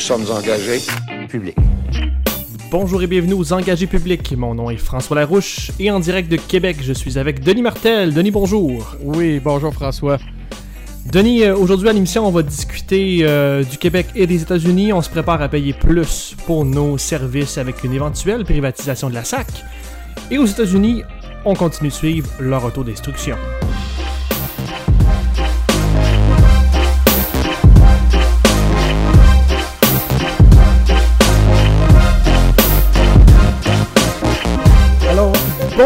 [0.00, 0.80] sommes engagés.
[1.28, 1.54] public.
[2.70, 4.32] Bonjour et bienvenue aux Engagés publics.
[4.36, 8.14] Mon nom est François Larouche et en direct de Québec, je suis avec Denis Martel.
[8.14, 8.96] Denis, bonjour.
[9.02, 10.18] Oui, bonjour François.
[11.04, 14.92] Denis, euh, aujourd'hui à l'émission, on va discuter euh, du Québec et des États-Unis.
[14.92, 19.24] On se prépare à payer plus pour nos services avec une éventuelle privatisation de la
[19.24, 19.48] SAC.
[20.30, 21.02] Et aux États-Unis,
[21.44, 23.36] on continue de suivre leur autodestruction.
[23.36, 23.89] Alors,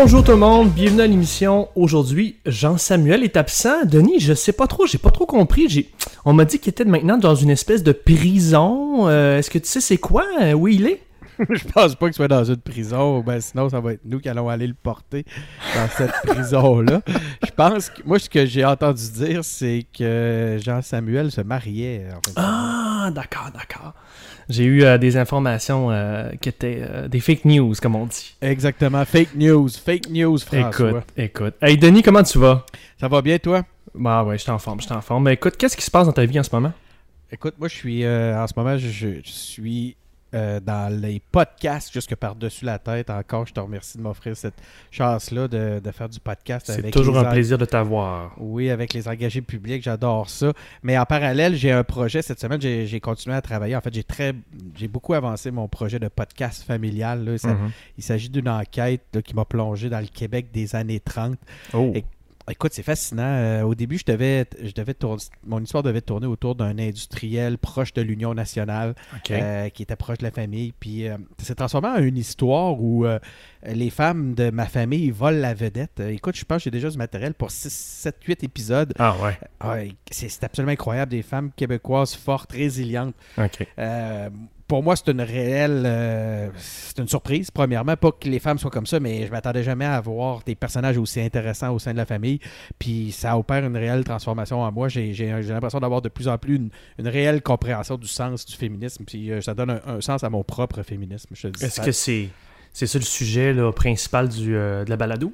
[0.00, 1.68] bonjour tout le monde, bienvenue à l'émission.
[1.76, 3.84] Aujourd'hui, Jean-Samuel est absent.
[3.84, 5.68] Denis, je sais pas trop, j'ai pas trop compris.
[5.68, 5.88] J'ai...
[6.24, 9.06] On m'a dit qu'il était maintenant dans une espèce de prison.
[9.06, 11.00] Euh, est-ce que tu sais c'est quoi, euh, où il est?
[11.48, 14.28] je pense pas qu'il soit dans une prison, ben sinon ça va être nous qui
[14.28, 15.24] allons aller le porter
[15.74, 17.00] dans cette prison-là.
[17.44, 22.06] Je pense que moi ce que j'ai entendu dire, c'est que Jean-Samuel se mariait.
[22.10, 22.34] En fait.
[22.36, 23.94] Ah, d'accord, d'accord.
[24.48, 28.36] J'ai eu euh, des informations euh, qui étaient euh, des fake news, comme on dit.
[28.42, 30.90] Exactement, fake news, fake news, François.
[30.90, 31.54] Écoute, écoute.
[31.62, 32.64] Hey Denis, comment tu vas?
[33.00, 33.62] Ça va bien toi?
[33.94, 35.24] Bah ouais, je suis en forme, je suis en forme.
[35.24, 36.72] Mais écoute, qu'est-ce qui se passe dans ta vie en ce moment?
[37.32, 39.96] Écoute, moi je suis euh, en ce moment, je, je suis
[40.34, 43.08] euh, dans les podcasts jusque par-dessus la tête.
[43.10, 44.54] Encore, je te remercie de m'offrir cette
[44.90, 48.34] chance-là de, de faire du podcast C'est toujours les un plaisir de t'avoir.
[48.38, 50.52] Oui, avec les engagés publics, j'adore ça.
[50.82, 52.60] Mais en parallèle, j'ai un projet cette semaine.
[52.60, 53.76] J'ai continué à travailler.
[53.76, 54.34] En fait, j'ai très,
[54.76, 57.24] j'ai beaucoup avancé mon projet de podcast familial.
[57.24, 57.38] là.
[57.38, 57.70] Ça- Mhm.
[57.98, 61.38] Il s'agit d'une enquête là, qui m'a plongé dans le Québec des années 30.
[61.72, 61.92] Oh.
[61.94, 62.04] Et-
[62.50, 63.22] Écoute, c'est fascinant.
[63.22, 67.56] Euh, au début, je devais, je devais tourner, mon histoire devait tourner autour d'un industriel
[67.56, 68.94] proche de l'Union nationale
[69.30, 70.72] euh, qui était proche de la famille.
[70.78, 73.18] Puis euh, ça s'est transformé en une histoire où euh,
[73.66, 76.00] les femmes de ma famille volent la vedette.
[76.00, 78.92] Écoute, je pense que j'ai déjà du matériel pour 6, 7, 8 épisodes.
[78.98, 79.38] Ah ouais.
[79.60, 79.76] Ah,
[80.10, 81.12] c'est c'est absolument incroyable.
[81.12, 83.14] Des femmes québécoises fortes, résilientes.
[83.38, 83.66] OK.
[84.74, 85.84] Pour moi, c'est une réelle.
[85.86, 87.96] euh, c'est une surprise, premièrement.
[87.96, 90.98] Pas que les femmes soient comme ça, mais je m'attendais jamais à avoir des personnages
[90.98, 92.40] aussi intéressants au sein de la famille.
[92.76, 94.88] Puis ça opère une réelle transformation en moi.
[94.88, 98.44] J'ai j'ai- j'ai l'impression d'avoir de plus en plus une, une réelle compréhension du sens
[98.46, 99.04] du féminisme.
[99.04, 101.34] Puis euh, ça donne un, un sens à mon propre féminisme.
[101.62, 102.28] Est-ce que c'est
[102.74, 105.32] c'est ça le sujet là, principal du, euh, de la balado?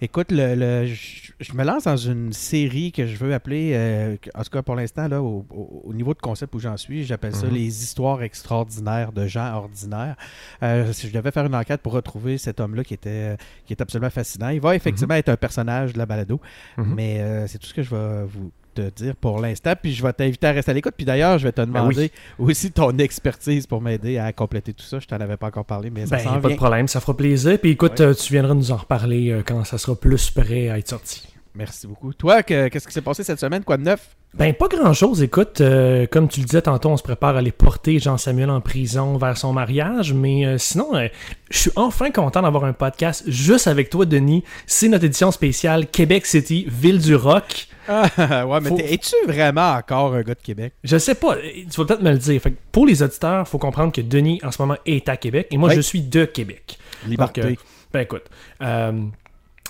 [0.00, 4.16] Écoute, le, le- je, je me lance dans une série que je veux appeler, euh,
[4.34, 7.04] en tout cas pour l'instant, là, au, au- au niveau de concept où j'en suis,
[7.04, 7.54] j'appelle ça Mhm.
[7.54, 10.16] les histoires extraordinaires de gens ordinaires.
[10.62, 13.36] Euh, je devais faire une enquête pour retrouver cet homme-là qui était,
[13.66, 14.48] qui est absolument fascinant.
[14.50, 16.40] Il va effectivement être un personnage de la balado,
[16.78, 16.94] Mhm.
[16.94, 18.50] mais euh, c'est tout ce que je vais vous
[18.82, 19.72] te dire pour l'instant.
[19.80, 20.94] Puis je vais t'inviter à rester à l'écoute.
[20.96, 21.72] Puis d'ailleurs, je vais te Ben oui.
[21.94, 24.98] demander aussi ton expertise pour m'aider à compléter tout ça.
[25.00, 26.56] Je t'en avais pas encore parlé, mais ça Ben, s'en pas de vient.
[26.56, 27.58] problème, ça fera plaisir.
[27.60, 28.06] Puis écoute, Ouais.
[28.06, 31.26] euh, tu viendras nous en reparler euh, quand ça sera plus prêt à être sorti.
[31.54, 32.12] Merci beaucoup.
[32.12, 33.64] Toi, que- qu'est-ce qui s'est passé cette semaine?
[33.64, 34.14] Quoi de neuf?
[34.34, 35.22] Ben, pas grand-chose.
[35.22, 38.60] Écoute, euh, comme tu le disais tantôt, on se prépare à aller porter Jean-Samuel en
[38.60, 40.12] prison vers son mariage.
[40.12, 41.08] Mais euh, sinon, euh,
[41.50, 44.44] je suis enfin content d'avoir un podcast juste avec toi, Denis.
[44.66, 47.68] C'est notre édition spéciale Québec City, Ville du Rock.
[47.88, 50.74] Ah, ouais, mais Faut- es-tu vraiment encore un gars de Québec?
[50.84, 52.40] Je sais pas, tu vas peut-être me le dire.
[52.42, 55.16] Fait que pour les auditeurs, il faut comprendre que Denis, en ce moment, est à
[55.16, 55.48] Québec.
[55.50, 55.76] Et moi, Oui.
[55.76, 56.78] je suis de Québec.
[57.06, 57.40] Liberté.
[57.40, 57.58] Donc,
[57.94, 58.24] ben écoute,
[58.60, 58.92] euh,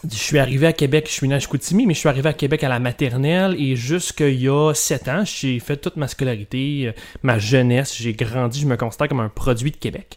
[0.04, 2.32] je suis arrivé à Québec, je suis né à Chicoutimi, mais je suis arrivé à
[2.32, 6.88] Québec à la maternelle et jusqu'il y a 7 ans, j'ai fait toute ma scolarité,
[6.88, 6.92] euh,
[7.22, 10.16] ma jeunesse, j'ai grandi, je me considère comme un produit de Québec.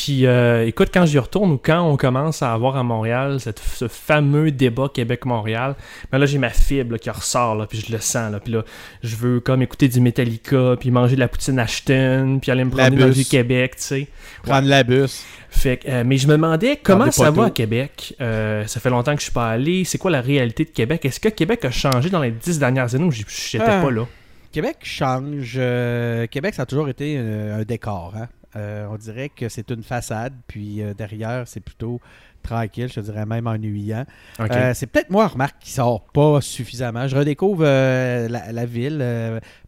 [0.00, 3.58] Puis euh, écoute, quand j'y retourne ou quand on commence à avoir à Montréal cette-
[3.58, 5.74] ce fameux débat Québec-Montréal,
[6.12, 8.30] ben là j'ai ma fibre là, qui ressort, là, puis je le sens.
[8.30, 8.62] Là, puis là,
[9.02, 12.70] je veux comme écouter du Metallica, puis manger de la poutine Ashton, puis aller me
[12.70, 13.16] promener dans bus.
[13.16, 14.06] Vieux-Québec, tu sais.
[14.44, 15.24] Prendre la bus.
[15.50, 18.14] Fait que, euh, mais je me demandais comment ça va à Québec.
[18.20, 19.82] Euh, ça fait longtemps que je suis pas allé.
[19.82, 21.04] C'est quoi la réalité de Québec?
[21.06, 23.82] Est-ce que Québec a changé dans les dix dernières années j- j'étais Ah.
[23.82, 24.06] pas là?
[24.52, 25.54] Québec change.
[25.56, 28.14] euh, Québec, ça a toujours été un décor.
[28.16, 28.28] hein.
[28.56, 32.00] Euh, on dirait que c'est une façade, puis euh, derrière, c'est plutôt
[32.42, 34.06] tranquille, je te dirais même ennuyant.
[34.40, 37.06] Euh, c'est peut-être moi, remarque, qui sort pas suffisamment.
[37.06, 39.04] Je redécouvre la, la ville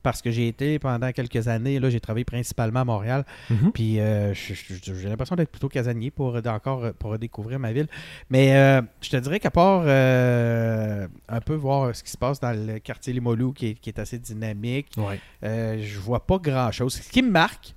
[0.03, 3.25] parce que j'ai été pendant quelques années, là, j'ai travaillé principalement à Montréal.
[3.51, 3.73] Mhm.
[3.73, 7.89] Puis j'ai l'impression d'être plutôt casanier pour encore pour redécouvrir ma ville.
[8.31, 12.79] Mais je te dirais qu'à part un peu voir ce qui se passe dans le
[12.79, 15.19] quartier Limoilou qui est, qui est assez dynamique, Ouais.
[15.43, 16.95] je vois pas grand chose.
[16.95, 17.75] Ce qui me marque,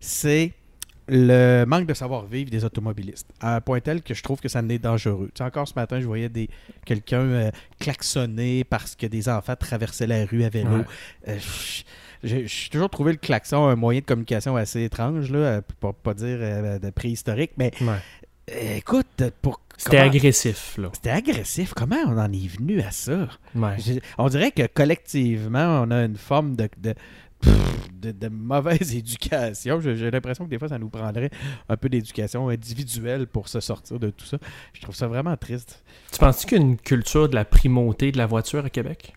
[0.00, 0.52] c'est
[1.12, 3.26] le manque de savoir-vivre des automobilistes.
[3.40, 5.26] À un point tel que je trouve que ça en est dangereux.
[5.34, 6.48] Tu sais, encore ce matin, je voyais des
[6.84, 7.50] quelqu'un euh,
[7.80, 10.78] klaxonner parce que des enfants traversaient la rue à vélo.
[10.78, 10.84] Ouais.
[11.28, 11.38] Euh,
[12.22, 16.14] J'ai toujours trouvé le klaxon un moyen de communication assez étrange, là, euh, pour pas
[16.14, 18.76] dire euh, de préhistorique, mais Ouais.
[18.76, 20.90] écoute, pour C'était agressif, là.
[20.92, 21.72] C'était agressif.
[21.74, 23.26] Comment on en est venu à ça?
[23.56, 23.76] Ouais.
[24.18, 26.94] On dirait que collectivement, on a une forme de, de,
[28.00, 29.80] de, de mauvaise éducation.
[29.80, 31.30] J'ai l'impression que des fois, ça nous prendrait
[31.68, 34.38] un peu d'éducation individuelle pour se sortir de tout ça.
[34.72, 35.82] Je trouve ça vraiment triste.
[36.12, 39.14] Tu penses qu'il y a une culture de la primauté de la voiture à Québec?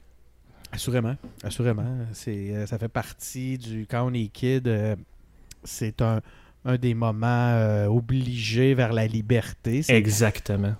[0.71, 1.85] Assurément, assurément.
[2.13, 3.85] C'est, euh, ça fait partie du...
[3.89, 4.95] Quand on est kid, euh,
[5.63, 6.21] c'est un,
[6.65, 9.81] un des moments euh, obligés vers la liberté.
[9.87, 10.73] Exactement.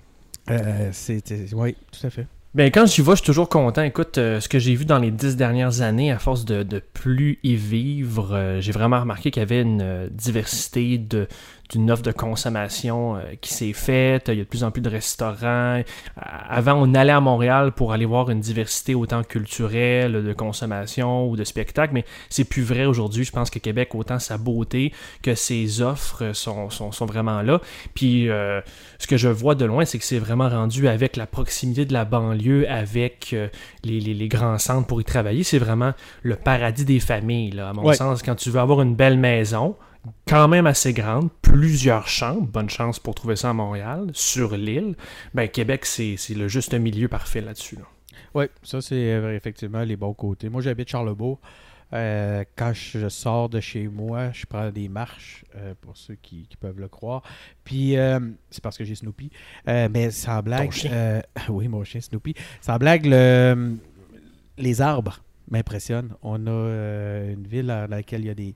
[0.49, 2.25] euh, c'est- oui, tout à fait.
[2.55, 3.81] Ben, quand j'y vais, je suis toujours content.
[3.81, 6.77] Écoute, euh, ce que j'ai vu dans les dix dernières années, à force de, de
[6.77, 11.27] plus y vivre, euh, j'ai vraiment remarqué qu'il y avait une euh, diversité de
[11.73, 14.29] d'une offre de consommation euh, qui s'est faite.
[14.29, 15.81] Il y a de plus en plus de restaurants.
[16.15, 21.35] Avant, on allait à Montréal pour aller voir une diversité autant culturelle, de consommation ou
[21.35, 23.23] de spectacle, mais c'est plus vrai aujourd'hui.
[23.23, 27.59] Je pense que Québec, autant sa beauté que ses offres sont, sont, sont vraiment là.
[27.93, 28.61] Puis euh,
[28.99, 31.93] ce que je vois de loin, c'est que c'est vraiment rendu avec la proximité de
[31.93, 33.47] la banlieue, avec euh,
[33.83, 35.43] les, les- les grands centres pour y travailler.
[35.43, 37.95] C'est vraiment le paradis des familles, là, à mon Ouais.
[37.95, 38.21] sens.
[38.21, 39.75] Quand tu veux avoir une belle maison,
[40.27, 44.95] quand même assez grande, plusieurs chambres, bonne chance pour trouver ça à Montréal, sur l'île,
[45.33, 47.75] ben Québec, c'est le juste milieu parfait là-dessus.
[47.77, 47.83] là.
[48.35, 50.49] Oui, ça, c'est euh, effectivement les bons côtés.
[50.49, 51.39] Moi, j'habite Charlebourg.
[51.93, 56.47] Euh, quand je sors de chez moi, je prends des marches, euh, pour ceux qui,
[56.49, 57.21] qui peuvent le croire.
[57.63, 58.19] Puis, euh,
[58.49, 59.29] c'est parce que j'ai Snoopy.
[59.67, 60.71] Mais sans blague.
[60.71, 61.21] chien.
[61.49, 62.33] oui, mon chien Snoopy.
[62.61, 63.75] Sans blague, le-
[64.57, 65.21] les arbres
[65.51, 66.15] m'impressionnent.
[66.23, 68.55] On a une ville dans laquelle il y a des.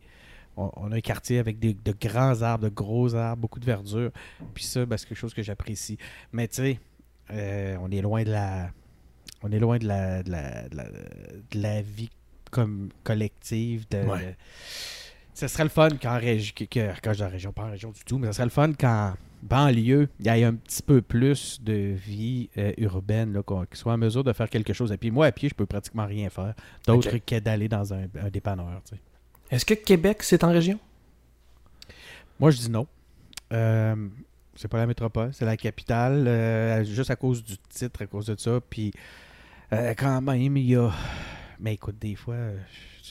[0.57, 3.65] On, on a un quartier avec des, de grands arbres, de gros arbres, beaucoup de
[3.65, 4.11] verdure.
[4.53, 5.97] Puis ça, ben, c'est quelque chose que j'apprécie.
[6.31, 6.79] Mais tu sais,
[7.31, 8.71] euh, on est loin de la.
[9.43, 12.09] On est loin de la, de la, de la, de la vie
[12.49, 13.85] comme collective.
[13.89, 14.35] De, Ouais.
[15.33, 17.91] Ce serait le fun région, que, que- quand je dis en région, pas en région
[17.91, 19.13] du tout, mais ce serait le fun qu'en
[19.43, 23.93] banlieue, il y ait un petit peu plus de vie euh, urbaine, là, qu'on soient
[23.93, 24.91] en mesure de faire quelque chose.
[24.91, 26.55] Et puis moi, à pied, je peux pratiquement rien faire
[26.87, 28.81] d'autre que d'aller dans un, un dépanneur.
[28.89, 29.01] tu sais.
[29.51, 30.79] Est-ce que Québec, c'est en région?
[32.39, 32.87] Moi, je dis non.
[33.53, 33.95] Euh,
[34.55, 38.25] c'est pas la métropole, c'est la capitale, euh, juste à cause du titre, à cause
[38.27, 38.59] de ça.
[38.69, 38.91] Puis,
[39.73, 40.91] euh, quand même, il y a.
[41.59, 42.35] Mais écoute, des fois,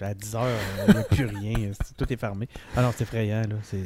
[0.00, 0.46] à 10 heures,
[0.88, 1.70] il n'y a plus rien.
[1.96, 2.48] Tout est fermé.
[2.76, 3.56] Ah non, c'est effrayant, là.
[3.62, 3.84] C'est...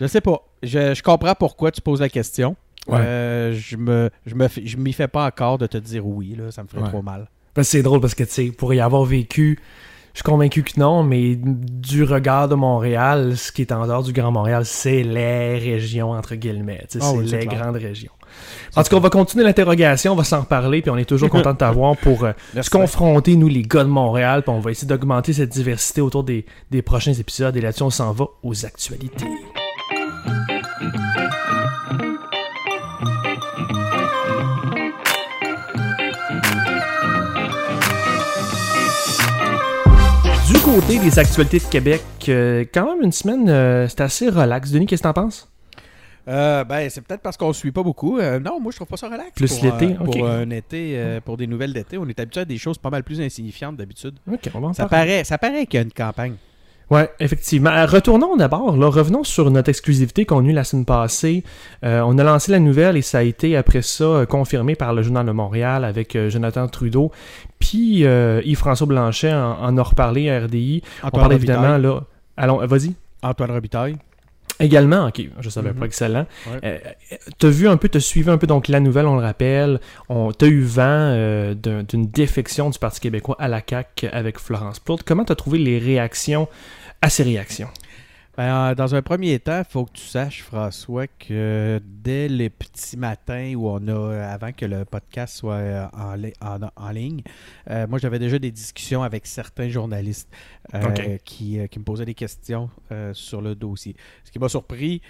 [0.00, 0.40] Je sais pas.
[0.62, 2.56] Je, je comprends pourquoi tu poses la question.
[2.86, 2.98] Ouais.
[3.00, 6.36] Euh, je me, je me, fais- je m'y fais pas encore de te dire oui,
[6.36, 6.50] là.
[6.52, 6.88] Ça me ferait Ouais.
[6.88, 7.28] trop mal.
[7.54, 9.58] Ben, c'est drôle parce que, tu sais, pour y avoir vécu,
[10.16, 14.02] je suis convaincu que non, mais du regard de Montréal, ce qui est en dehors
[14.02, 16.80] du Grand Montréal, c'est les régions, entre guillemets.
[16.84, 17.60] Ah c'est oui, les clair.
[17.60, 18.12] grandes régions.
[18.76, 21.28] En tout cas, on va continuer l'interrogation, on va s'en reparler, puis on est toujours
[21.28, 22.32] content de t'avoir pour euh,
[22.62, 26.24] se confronter, nous, les gars de Montréal, puis on va essayer d'augmenter cette diversité autour
[26.24, 27.54] des, des prochains épisodes.
[27.54, 29.26] Et là-dessus, on s'en va aux actualités.
[40.80, 44.70] Côté des actualités de Québec, euh, quand même une semaine, euh, c'est assez relax.
[44.70, 45.50] Denis, qu'est-ce que t'en penses?
[46.28, 48.18] Euh, ben, c'est peut-être parce qu'on ne suit pas beaucoup.
[48.18, 49.30] Euh, non, moi, je trouve pas ça relax.
[49.34, 49.94] Plus l'été.
[49.94, 53.04] Pour un été, pour des nouvelles d'été, on est habitué à des choses pas mal
[53.04, 54.16] plus insignifiantes d'habitude.
[54.74, 56.34] Ça paraît, ça paraît qu'il y a une campagne.
[56.88, 57.70] Ouais, effectivement.
[57.70, 61.42] Euh, Retournons d'abord, là, revenons sur notre exclusivité qu'on a eue la semaine passée.
[61.84, 64.94] Euh, on a lancé la nouvelle et ça a été après ça euh, confirmé par
[64.94, 67.10] le Journal de Montréal avec euh, Jonathan Trudeau.
[67.58, 70.82] Puis euh, Yves-François Blanchet en, en a reparlé à RDI.
[71.02, 71.56] on Antoine Robitaille.
[71.56, 72.00] évidemment, là.
[72.36, 72.92] Allons, vas-y.
[73.22, 73.96] Antoine Robitaille.
[74.58, 75.74] Également, ok, je savais Mhm.
[75.76, 76.26] pas, excellent.
[76.50, 76.60] Ouais.
[76.64, 76.78] Euh,
[77.38, 79.80] t'as vu un peu, t'as suivi un peu donc la nouvelle, on le rappelle.
[80.08, 84.38] On, t'as eu vent euh, d'un- d'une défection du Parti québécois à la CAQ avec
[84.38, 85.02] Florence Plourde.
[85.04, 86.48] Comment t'as trouvé les réactions
[87.02, 87.68] à ces réactions?
[88.36, 92.50] Ben, euh, dans un premier temps, il faut que tu saches, François, que dès les
[92.50, 96.58] petits matins où on a, euh, avant que le podcast soit euh, en, li- en-
[96.76, 97.22] en ligne,
[97.70, 100.28] euh, moi j'avais déjà des discussions avec certains journalistes
[100.74, 103.96] euh, qui, qui me posaient des questions euh, sur le dossier.
[104.22, 105.00] Ce qui m'a surpris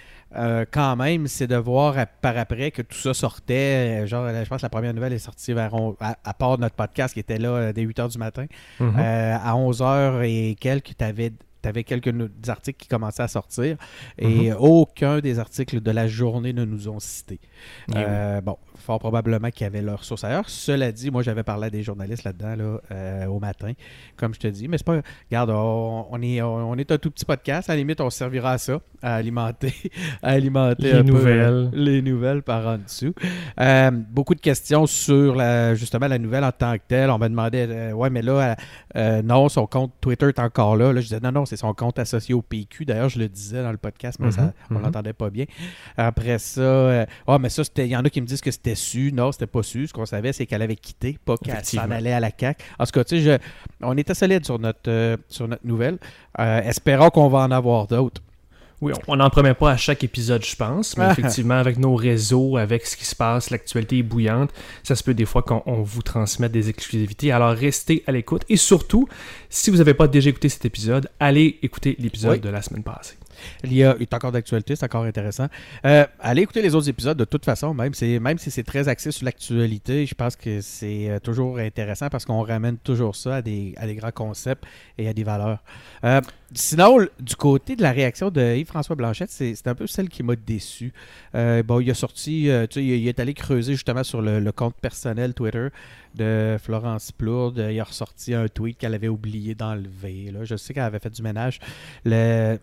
[0.71, 4.07] quand même, c'est de voir à- par après que tout ça sortait.
[4.07, 6.75] genre, je pense que la première nouvelle est sortie vers, on- à, à part notre
[6.75, 8.45] podcast qui était là dès 8 h du matin.
[8.79, 8.95] Mhm.
[8.97, 11.31] À 11h et quelques, tu avais,
[11.83, 13.77] quelques no- des articles qui commençaient à sortir
[14.17, 17.39] et aucun des articles de la journée ne nous ont cités.
[17.89, 17.95] Eh oui.
[17.97, 20.49] Euh, Bon, fort probablement qu'ils avaient leur source ailleurs.
[20.49, 23.73] Cela dit, moi j'avais parlé à des journalistes là-dedans là, euh, au matin,
[24.15, 24.67] comme je te dis.
[24.69, 25.01] Mais c'est pas.
[25.29, 27.69] Regarde, on, on est, on, est un tout petit podcast.
[27.69, 29.73] À la limite, on servira à ça, à alimenter,
[30.23, 31.49] à alimenter Les peu, nouvelles.
[31.49, 33.13] euh, les nouvelles par en dessous.
[33.59, 37.09] Euh, beaucoup de questions sur la, justement la nouvelle en tant que telle.
[37.09, 38.55] On m'a demandé, euh, ouais, mais là,
[39.21, 40.93] non, son compte Twitter est encore là.
[40.93, 42.85] Là, je disais, non, non, c'est son compte associé au PQ.
[42.85, 44.83] D'ailleurs, je le disais dans le podcast, mais ça, on mhm.
[44.83, 45.45] l'entendait pas bien.
[45.97, 49.11] Après ça, ah, mais ça, il y en a qui me disent que c'était su.
[49.13, 49.87] Non, c'était pas su.
[49.87, 52.63] Ce qu'on savait, c'est qu'elle avait quitté, pas qu'elle s'en allait à la CAQ.
[52.79, 53.39] En tout cas, tu sais,
[53.81, 55.97] on était solide sur notre, euh, sur notre nouvelle.
[56.39, 58.21] Euh, espérons qu'on va en avoir d'autres.
[58.79, 62.57] Oui, on n'en promet pas à chaque épisode, je pense, mais effectivement, avec nos réseaux,
[62.57, 64.51] avec ce qui se passe, l'actualité est bouillante,
[64.83, 67.31] ça se peut des fois qu'on on vous transmette des exclusivités.
[67.31, 69.07] Alors restez à l'écoute et surtout,
[69.49, 72.39] si vous n'avez pas déjà écouté cet épisode, allez écouter l'épisode Oui.
[72.39, 73.15] de la semaine passée.
[73.63, 75.47] Il y a, il est encore d'actualité, c'est encore intéressant.
[75.85, 77.91] Euh, allez écouter les autres épisodes de toute façon, même,
[78.21, 82.25] même si c'est très axé sur l'actualité, je pense que c'est euh, toujours intéressant parce
[82.25, 84.63] qu'on ramène toujours ça à des, à des grands concepts
[84.97, 85.63] et à des valeurs.
[86.03, 86.21] Euh,
[86.53, 90.35] sinon, du côté de la réaction de Yves-François Blanchette, c'est, un peu celle qui m'a
[90.35, 90.93] déçu.
[91.35, 94.51] Euh, bon, il a sorti, euh, tu sais, il, est allé creuser justement sur le,
[94.51, 95.67] compte personnel Twitter
[96.15, 97.67] de Florence Plourde.
[97.69, 100.33] Il a ressorti un tweet qu'elle avait oublié d'enlever.
[100.43, 101.59] Je sais qu'elle avait fait du ménage.
[102.05, 102.57] Le,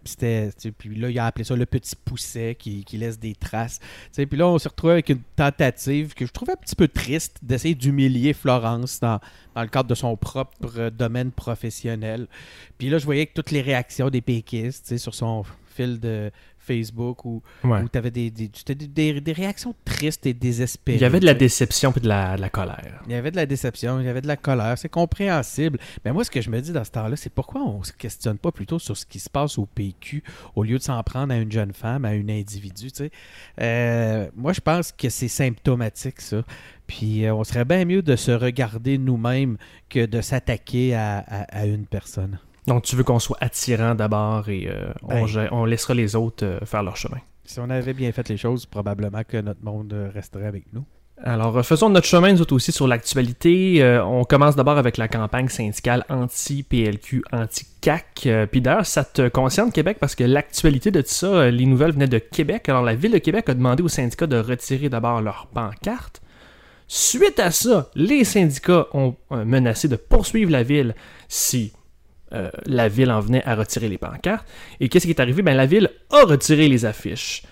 [0.77, 3.79] puis là, il a appelé ça le petit pousset qui, qui laisse des traces.
[3.79, 6.75] Tu sais, Puis là, on s'est retrouvé avec une tentative que je trouvais un petit
[6.75, 9.21] peu triste d'essayer d'humilier Florence dans,
[9.55, 12.27] dans le cadre de son propre domaine professionnel.
[12.79, 13.74] Puis là, je voyais que toutes les réactions
[14.11, 17.83] des péquistes sur son fil de Facebook où, Ouais.
[17.83, 20.97] où tu avais des, des, des, des- réactions tristes et désespérées.
[20.97, 23.03] Il y avait de la déception et de la, de la colère.
[23.07, 25.79] Il y avait de la déception, il y avait de la colère, c'est compréhensible.
[26.05, 28.39] Mais moi, ce que je me dis dans ce temps-là, c'est pourquoi on se questionne
[28.39, 30.23] pas plutôt sur ce qui se passe au PQ
[30.55, 32.89] au lieu de s'en prendre à une jeune femme, à un individu.
[33.61, 36.43] Euh, moi, je pense que c'est symptomatique, ça.
[36.87, 39.57] Puis euh, on serait bien mieux de se regarder nous-mêmes
[39.91, 42.39] que de s'attaquer à, à- à une personne.
[42.67, 45.49] Donc tu veux qu'on soit attirant d'abord et euh, on, Ben.
[45.53, 47.19] on laissera les autres euh, faire leur chemin.
[47.45, 50.85] Si on avait bien fait les choses, probablement que notre monde euh, resterait avec nous.
[51.23, 53.83] Alors, faisons notre chemin, nous autres aussi, sur l'actualité.
[53.83, 58.23] Euh, on commence d'abord avec la campagne syndicale anti-PLQ, anti-CAC.
[58.27, 61.67] Euh, Puis d'ailleurs, ça te concerne Québec parce que l'actualité de tout ça, euh, les
[61.67, 62.69] nouvelles venaient de Québec.
[62.69, 66.21] Alors, la ville de Québec a demandé aux syndicats de retirer d'abord leur pancarte.
[66.89, 70.95] Suite à ça, les syndicats ont menacé de poursuivre la ville
[71.29, 71.73] si
[72.35, 74.47] euh, la ville en venait à retirer les pancartes.
[74.81, 75.43] Et qu'est-ce qui est arrivé?
[75.43, 77.43] Ben, la ville a retiré les affiches.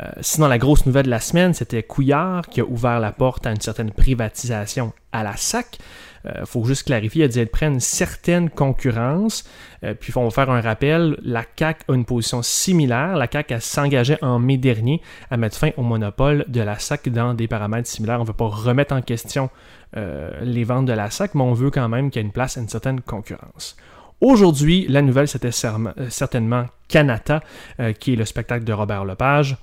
[0.00, 3.46] Euh, sinon, la grosse nouvelle de la semaine, c'était Couillard qui a ouvert la porte
[3.46, 5.78] à une certaine privatisation à la SAC.
[6.24, 9.44] Il faut juste clarifier, il a dit être prêt à une certaine concurrence.
[9.84, 13.16] Euh, puis, on va faire un rappel, la CAC a une position similaire.
[13.16, 17.34] La CAC s'engageait en mai dernier à mettre fin au monopole de la SAC dans
[17.34, 18.18] des paramètres similaires.
[18.18, 19.50] On ne veut pas remettre en question
[19.96, 22.32] euh, les ventes de la SAC, mais on veut quand même qu'il y ait une
[22.32, 23.76] place à une certaine concurrence.
[24.22, 27.42] Aujourd'hui, la nouvelle, c'était euh, certainement Canata,
[27.80, 29.56] euh, qui est le spectacle de Robert Lepage.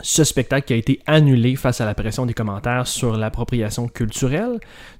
[0.00, 4.58] Ce spectacle qui a été annulé face à la pression des commentaires sur l'appropriation culturelle.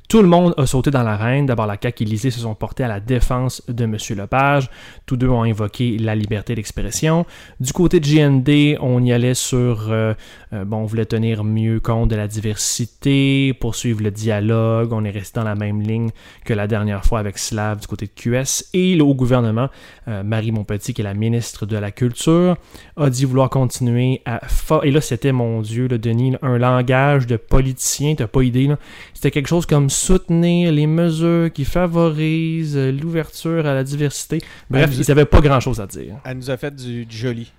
[0.09, 1.47] Tout le monde a sauté dans l'arène.
[1.47, 3.97] D'abord, la CAQ et l'Élysée se sont portés à la défense de M.
[4.17, 4.71] Lepage.
[5.07, 7.27] Tous deux ont invoqué la liberté d'expression.
[7.59, 9.91] Du côté de GND, on y allait sur...
[9.91, 10.15] euh,
[10.53, 14.93] euh, bon, on voulait tenir mieux compte de la diversité, poursuivre le dialogue.
[14.93, 16.11] On est resté dans la même ligne
[16.45, 18.67] que la dernière fois avec Slav du côté de QS.
[18.73, 19.69] Et haut gouvernement,
[20.09, 22.57] euh, Marie Montpetit, qui est la ministre de la Culture,
[22.97, 24.43] a dit vouloir continuer à...
[24.83, 28.71] Et là, c'était, mon Dieu, le Denis, un langage de politicien, t'as pas idée.
[29.13, 34.41] C'était quelque chose comme soutenir les mesures qui favorisent l'ouverture à la diversité.
[34.71, 36.17] Bref, Ah, ils n'avaient pas grand-chose à dire.
[36.25, 37.53] Elle nous a fait du, du joli.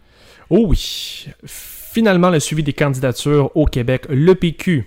[0.50, 1.28] Oh oui.
[1.46, 4.86] Finalement, le suivi des candidatures au Québec, le PQ.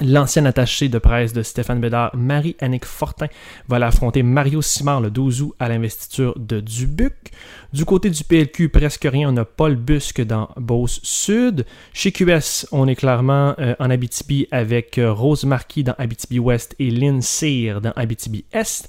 [0.00, 3.26] L'ancienne attachée de presse de Stéphane Bédard, Marie-Annick Fortin,
[3.66, 7.32] va l'affronter Mario Simard le 12 août à l'investiture de Dubuc.
[7.72, 11.66] Du côté du PLQ, presque rien, on a Paul Busque dans Beauce-Sud.
[11.92, 16.90] Chez QS, on est clairement euh, en Abitibi avec euh, Rose Marquis dans Abitibi-Ouest et
[16.90, 18.88] Lynn Cyr dans Abitibi-Est.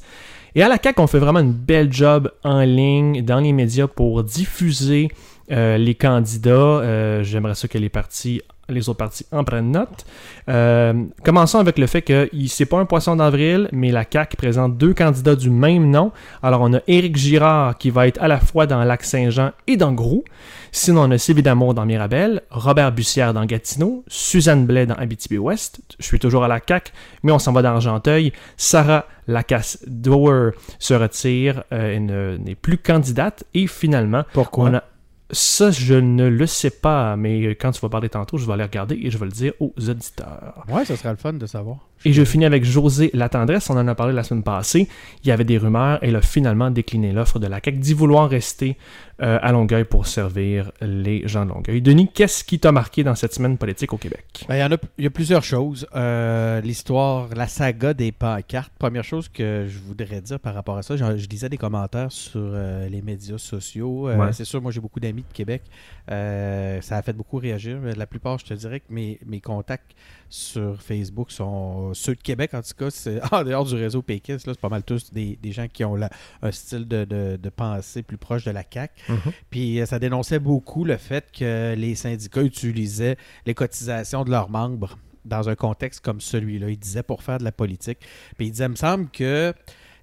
[0.53, 3.87] Et à la CAQ, on fait vraiment une belle job en ligne, dans les médias,
[3.87, 5.09] pour diffuser
[5.51, 7.23] euh, les candidats.
[7.23, 10.05] J'aimerais ça que les partis, les autres partis en prennent note.
[10.47, 14.77] Euh, commençons avec le fait que c'est pas un poisson d'avril, mais la CAQ présente
[14.77, 16.11] deux candidats du même nom.
[16.43, 19.91] Alors on a Éric Girard qui va être à la fois dans Lac-Saint-Jean et dans
[19.91, 20.23] Groux.
[20.71, 25.81] Sinon on a Sylvie Damour dans Mirabel, Robert Bussière dans Gatineau, Suzanne Blais dans Abitibi-Ouest.
[25.99, 26.91] Je suis toujours à la CAQ,
[27.23, 28.31] mais on s'en va dans Argenteuil.
[28.57, 33.43] Sarah Lacasse-Dower se retire euh, n'est plus candidate.
[33.53, 34.69] Et finalement, Pourquoi?
[34.69, 34.83] on a
[35.31, 38.63] ça, je ne le sais pas, mais quand tu vas parler tantôt, je vais aller
[38.63, 40.65] regarder et je vais le dire aux auditeurs.
[40.69, 41.88] Ouais, ce serait le fun de savoir.
[42.05, 44.87] Et je finis avec José Latendresse, on en a parlé la semaine passée.
[45.23, 47.93] Il y avait des rumeurs et elle a finalement décliné l'offre de la CAQ d'y
[47.93, 48.77] vouloir rester
[49.21, 51.81] euh, à Longueuil pour servir les gens de Longueuil.
[51.81, 54.45] Denis, qu'est-ce qui t'a marqué dans cette semaine politique au Québec?
[54.47, 55.87] Ben, Il y en a, il y a plusieurs choses.
[55.93, 58.71] Euh, L'histoire, la saga des pancartes.
[58.79, 62.13] Première chose que je voudrais dire par rapport à ça, je, je lisais des commentaires
[62.13, 64.07] sur euh, les médias sociaux.
[64.07, 64.31] Ouais.
[64.31, 65.63] C'est sûr, moi j'ai beaucoup d'amis de Québec.
[66.07, 67.77] Ça a fait beaucoup réagir.
[67.97, 69.95] La plupart, je te dirais que mes, mes contacts
[70.29, 74.45] sur Facebook sont ceux de Québec, en tout cas, c'est en dehors du réseau péquiste,
[74.47, 76.09] là, c'est pas mal tous des, des gens qui ont la-
[76.41, 78.93] un style de, de- de pensée plus proche de la CAQ.
[79.09, 79.17] Mhm.
[79.49, 84.49] Puis euh, ça dénonçait beaucoup le fait que les syndicats utilisaient les cotisations de leurs
[84.49, 86.69] membres dans un contexte comme celui-là.
[86.69, 87.99] Ils disaient pour faire de la politique.
[88.37, 89.53] Puis ils disaient, il me semble que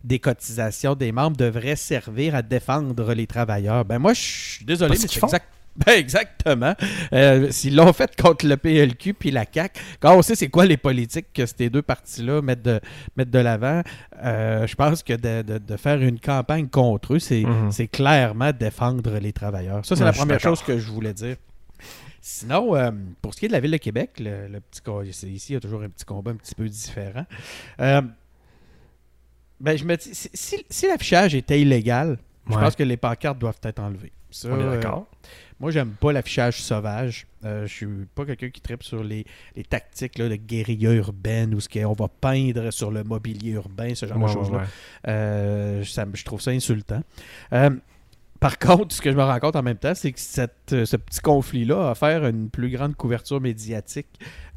[0.05, 3.85] des cotisations des membres devraient servir à défendre les travailleurs.
[3.85, 5.49] Ben moi, je suis désolé, mais c'est exact-
[5.85, 6.75] Ben, exactement.
[7.13, 10.65] Euh, S'ils l'ont fait contre le PLQ puis la CAQ, quand on sait c'est quoi
[10.65, 12.81] les politiques que ces deux partis-là mettent de,
[13.17, 13.83] mettent de l'avant,
[14.25, 17.71] euh, je pense que de, de- de faire une campagne contre eux, c'est Mhm.
[17.73, 19.85] c'est clairement défendre les travailleurs.
[19.85, 21.37] Ça, c'est Ouais, la première chose que je voulais dire.
[22.23, 22.91] Sinon, euh,
[23.23, 24.83] pour ce qui est de la ville de Québec, le, le petit
[25.29, 27.25] ici, il y a toujours un petit combat un petit peu différent.
[27.79, 32.19] Ben, je me dis, si, si- si l'affichage était illégal,
[32.49, 34.13] je pense que les pancartes doivent être enlevées.
[34.37, 34.91] Ça, On est euh,
[35.59, 37.27] moi, j'aime pas l'affichage sauvage.
[37.45, 39.25] Euh, je suis pas quelqu'un qui tripe sur les,
[39.55, 43.95] les tactiques là, de guérilla urbaine ou ce qu'on va peindre sur le mobilier urbain,
[43.95, 44.59] ce genre Ouais, de choses-là.
[44.59, 44.65] ouais.
[45.09, 47.03] Euh, je trouve ça insultant.
[48.41, 50.19] Par contre, ce que je me rends compte en même temps, c'est que
[50.73, 54.09] euh, ce petit conflit-là a offert une plus grande couverture médiatique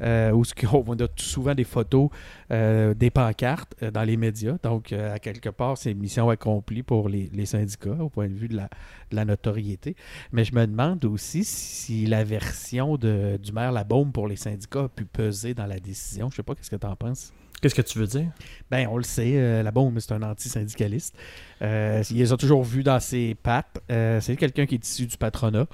[0.02, 0.42] euh, où
[0.86, 2.10] on a souvent des photos,
[2.50, 4.56] euh, des pancartes dans les médias.
[4.62, 8.48] Donc, à quelque part, c'est une mission accomplie pour les, syndicats au point de vue
[8.48, 8.60] de
[9.10, 9.96] la, notoriété.
[10.32, 14.84] Mais je me demande aussi si la version de, du maire Labaume pour les syndicats
[14.84, 16.30] a pu peser dans la décision.
[16.30, 17.32] Je sais pas, qu'est-ce que tu en penses?
[17.60, 18.30] Qu'est-ce que tu veux dire?
[18.70, 21.14] Ben, on le sait, euh, la bombe, c'est un anti-syndicaliste.
[21.60, 23.82] Euh, il les a toujours vus dans ses pattes.
[23.90, 25.66] Euh, c'est quelqu'un qui est issu du patronat.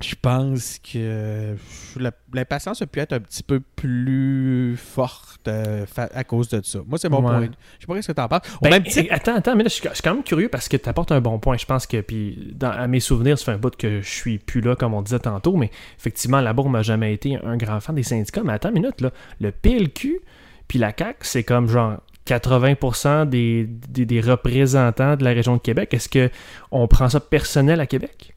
[0.00, 1.56] Euh, je pense que
[1.98, 6.80] la- l'impatience a pu être un petit peu plus forte euh, à cause de ça.
[6.86, 7.24] Moi, c'est mon Ouais.
[7.24, 7.48] point.
[7.78, 8.42] Je sais pas ce que tu en penses.
[8.62, 10.76] Ben, même titre, eh, Attends, attends, mais là, je suis quand même curieux parce que
[10.76, 11.56] tu apportes un bon point.
[11.56, 14.38] Je pense que, puis, dans, à mes souvenirs, ça fait un bout que je suis
[14.38, 17.80] plus là, comme on disait tantôt, mais effectivement, la Bourbe m'a jamais été un grand
[17.80, 18.42] fan des syndicats.
[18.44, 19.10] Mais attends une minute, là.
[19.40, 20.20] Le PLQ,
[20.68, 25.62] puis la CAQ, c'est comme genre 80% des, des, des représentants de la région de
[25.62, 25.92] Québec.
[25.94, 26.30] Est-ce que
[26.70, 28.34] on prend ça personnel à Québec?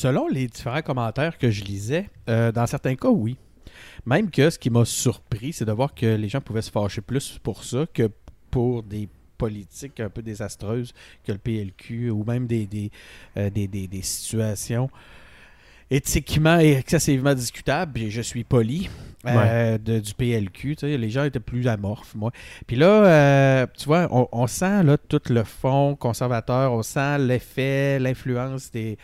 [0.00, 3.36] Selon les différents commentaires que je lisais, euh, dans certains cas, oui.
[4.06, 7.02] Même que ce qui m'a surpris, c'est de voir que les gens pouvaient se fâcher
[7.02, 8.10] plus pour ça que
[8.50, 12.90] pour des politiques un peu désastreuses que le PLQ ou même des, des,
[13.36, 14.88] euh, des, situations
[15.90, 18.88] éthiquement et excessivement discutables, et je suis poli,
[19.26, 20.76] euh, de- du PLQ.
[20.82, 22.30] les gens étaient plus amorphes, moi.
[22.66, 27.18] Puis là, euh, tu vois, on, on sent là, tout le fond conservateur, on sent
[27.18, 28.96] l'effet, l'influence des,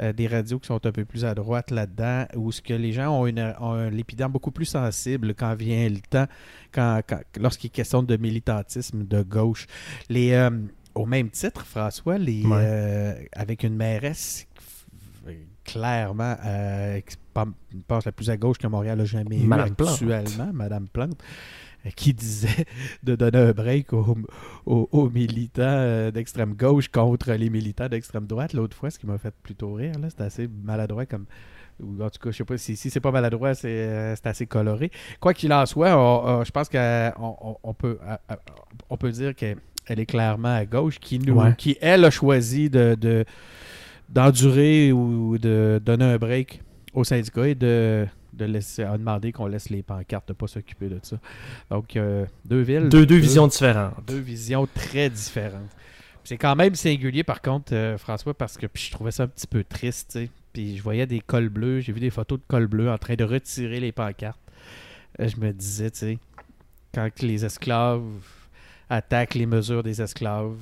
[0.00, 2.92] euh, des radios qui sont un peu plus à droite là-dedans, où ce que les
[2.92, 6.26] gens ont, une, ont un l'épiderme beaucoup plus sensible quand vient le temps,
[6.72, 9.66] quand, quand- lorsqu'il est question de militantisme de gauche.
[10.08, 10.48] Les,
[10.94, 13.28] au même titre, François, les, Ouais.
[13.32, 14.46] avec une mairesse
[15.64, 17.00] clairement, euh,
[17.88, 19.90] pense la plus à gauche que Montréal a jamais eu Madame Plante.
[20.02, 21.18] actuellement, Madame Plante,
[21.86, 22.64] euh, qui disait
[23.02, 24.16] de donner un break aux,
[24.66, 29.06] aux- aux militants euh, d'extrême gauche contre les militants d'extrême droite l'autre fois, ce qui
[29.06, 29.92] m'a fait plutôt rire.
[30.08, 31.26] C'était assez maladroit comme.
[31.82, 34.46] Ou en tout cas, je sais pas si, si c'est pas maladroit, c'est euh, assez
[34.46, 34.92] coloré.
[35.18, 37.98] Quoi qu'il en soit, on- on- je pense qu'on on, on peut,
[38.90, 41.54] on peut dire qu'elle elle est clairement à gauche, qui, nous, Ouais.
[41.58, 43.24] qui elle, a choisi de, de-
[44.08, 46.62] d'endurer ou de donner un break
[46.92, 50.88] au syndicat et de, de laisser, à demander qu'on laisse les pancartes, de pas s'occuper
[50.88, 51.18] de ça.
[51.70, 52.88] Donc, euh, deux villes.
[52.88, 53.94] Deux, deux visions différentes.
[54.06, 55.70] Deux visions très différentes.
[56.24, 59.46] C'est quand même singulier, par contre, euh, François, parce que je trouvais ça un petit
[59.46, 60.18] peu triste.
[60.52, 63.14] Puis je voyais des cols bleus, j'ai vu des photos de cols bleus en train
[63.14, 64.40] de retirer les pancartes.
[65.20, 66.18] Euh, je me disais, tu sais,
[66.94, 68.02] quand les esclaves
[68.88, 70.56] attaquent les mesures des esclaves,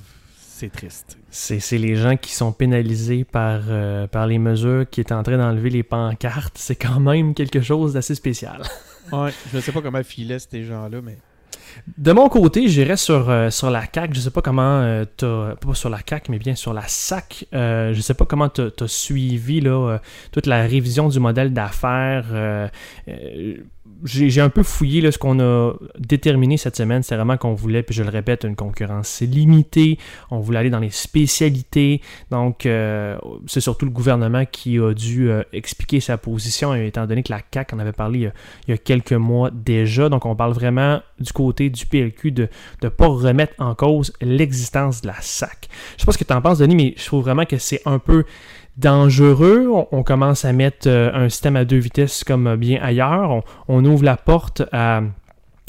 [0.62, 1.18] c'est triste.
[1.29, 5.25] C'est c'est les gens qui sont pénalisés par, euh, par les mesures qui est en
[5.25, 6.57] train d'enlever les pancartes.
[6.57, 8.62] C'est quand même quelque chose d'assez spécial.
[9.12, 11.18] Ouais, je ne sais pas comment filaient ces gens-là, mais.
[11.98, 14.14] De mon côté, j'irais sur, euh, sur la CAQ.
[14.14, 15.57] Je sais pas comment euh, t'as.
[15.57, 17.46] Pas sur la CAQ, mais bien sur la SAC.
[17.53, 19.98] Euh, je sais pas comment t'as as suivi là, euh,
[20.31, 22.70] toute la révision du modèle d'affaires.
[24.05, 27.03] J'ai un peu fouillé là, ce qu'on a déterminé cette semaine.
[27.03, 29.99] C'est vraiment qu'on voulait, puis je le répète, une concurrence limitée.
[30.31, 32.01] On voulait aller dans les spécialités.
[32.31, 37.23] Donc, euh, c'est surtout le gouvernement qui a dû euh, expliquer sa position, étant donné
[37.23, 38.33] que la CAQ en avait parlé il y a,
[38.69, 40.09] il y a quelques mois déjà.
[40.09, 42.49] Donc, on parle vraiment du côté du PLQ de
[42.83, 45.69] ne pas remettre en cause l'existence de la SAC.
[45.97, 47.83] Je sais pas ce que tu en penses, Denis, mais je trouve vraiment que c'est
[47.87, 48.25] un peu
[48.77, 49.69] dangereux.
[49.91, 53.43] On, commence à mettre euh, un système à deux vitesses comme bien ailleurs.
[53.69, 55.03] On ouvre la porte à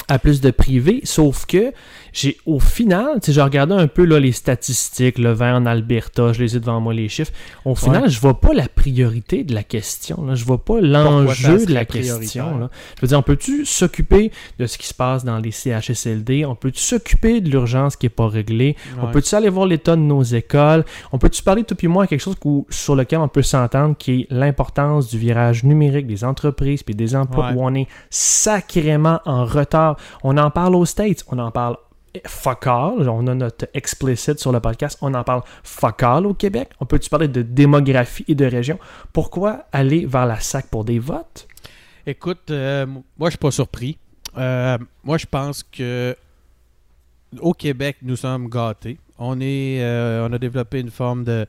[0.08, 1.72] à plus de privé, sauf que
[2.12, 5.66] j'ai au final, tu sais, j'ai regardé un peu là, les statistiques, le vin en
[5.66, 7.32] Alberta, je les ai devant moi les chiffres.
[7.64, 10.24] Au final, je vois pas la priorité de la question.
[10.24, 10.36] Là.
[10.36, 12.58] Je vois pas l'enjeu de la question.
[12.58, 12.70] Là.
[12.96, 16.44] Je veux dire, on peut-tu s'occuper de ce qui se passe dans les CHSLD?
[16.44, 18.76] On peut-tu s'occuper de l'urgence qui est pas réglée?
[19.00, 20.84] On peut-tu aller voir l'état de nos écoles?
[21.10, 22.36] On peut-tu parler tout puis moi quelque chose
[22.70, 27.16] sur lequel on peut s'entendre, qui est l'importance du virage numérique des entreprises puis des
[27.16, 29.93] emplois où on est sacrément en retard.
[30.22, 31.76] On en parle aux States, on en parle
[32.26, 33.08] fuck all.
[33.08, 34.98] On a notre explicite sur le podcast.
[35.02, 36.70] On en parle fuck all au Québec.
[36.80, 38.78] On peut-tu parler de démographie et de région?
[39.12, 41.48] Pourquoi aller vers la SAC pour des votes?
[42.06, 43.98] Écoute, euh, moi, je suis pas surpris.
[44.36, 46.16] Euh, moi, je pense que
[47.40, 48.98] au Québec, nous sommes gâtés.
[49.18, 51.46] On, est, euh, on a développé une forme de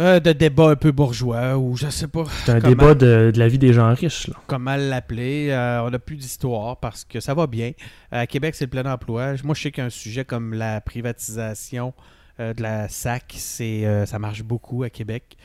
[0.00, 2.24] euh, de débat un peu bourgeois ou je sais pas.
[2.44, 4.28] C'est un débat de, la vie des gens riches.
[4.28, 4.34] Là.
[4.46, 7.72] Comment l'appeler euh, On n'a plus d'histoire parce que ça va bien.
[8.12, 9.34] À Québec, c'est le plein emploi.
[9.42, 11.94] Moi, je sais qu'un sujet comme la privatisation
[12.40, 15.36] euh, de la SAC, c'est, ça marche beaucoup à Québec.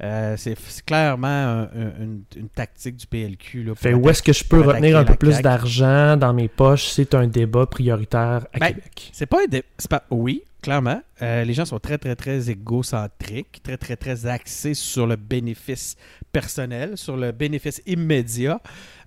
[0.00, 3.62] c'est, clairement une, tactique du PLQ.
[3.62, 6.88] Là, fait, où est-ce que je peux retenir un peu plus d'argent dans mes poches?
[6.88, 9.10] C'est un débat prioritaire à ben, Québec.
[9.12, 10.02] C'est pas un débat.
[10.10, 11.00] Oui, clairement.
[11.22, 15.96] Euh, les gens sont très, très, très égocentriques, très, très, très axés sur le bénéfice
[16.32, 18.60] personnel, sur le bénéfice immédiat.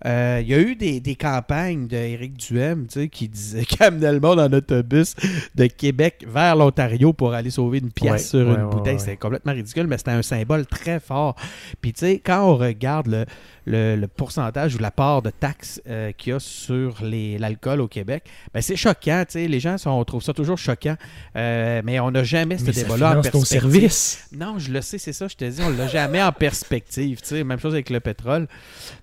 [0.05, 4.39] Euh, il y a eu des, campagnes d'Éric Duhem qui disait qu'il amenait le monde
[4.39, 5.15] en autobus
[5.55, 8.99] de Québec vers l'Ontario pour aller sauver une pièce sur une bouteille.
[8.99, 11.35] C'était complètement ridicule, mais c'était un symbole très fort.
[11.81, 13.25] Puis, tu sais, quand on regarde
[13.65, 18.25] le, pourcentage ou la part de taxes euh, qu'il y a sur l'alcool au Québec,
[18.53, 19.23] ben, c'est choquant.
[19.33, 20.95] Les gens sont, on trouve ça toujours choquant.
[21.35, 23.61] mais on n'a jamais ce débat-là en perspective.
[23.61, 24.27] service.
[24.35, 27.19] Non, je le sais, c'est ça, je te dis, on l'a jamais en perspective.
[27.31, 28.47] Même chose avec le pétrole.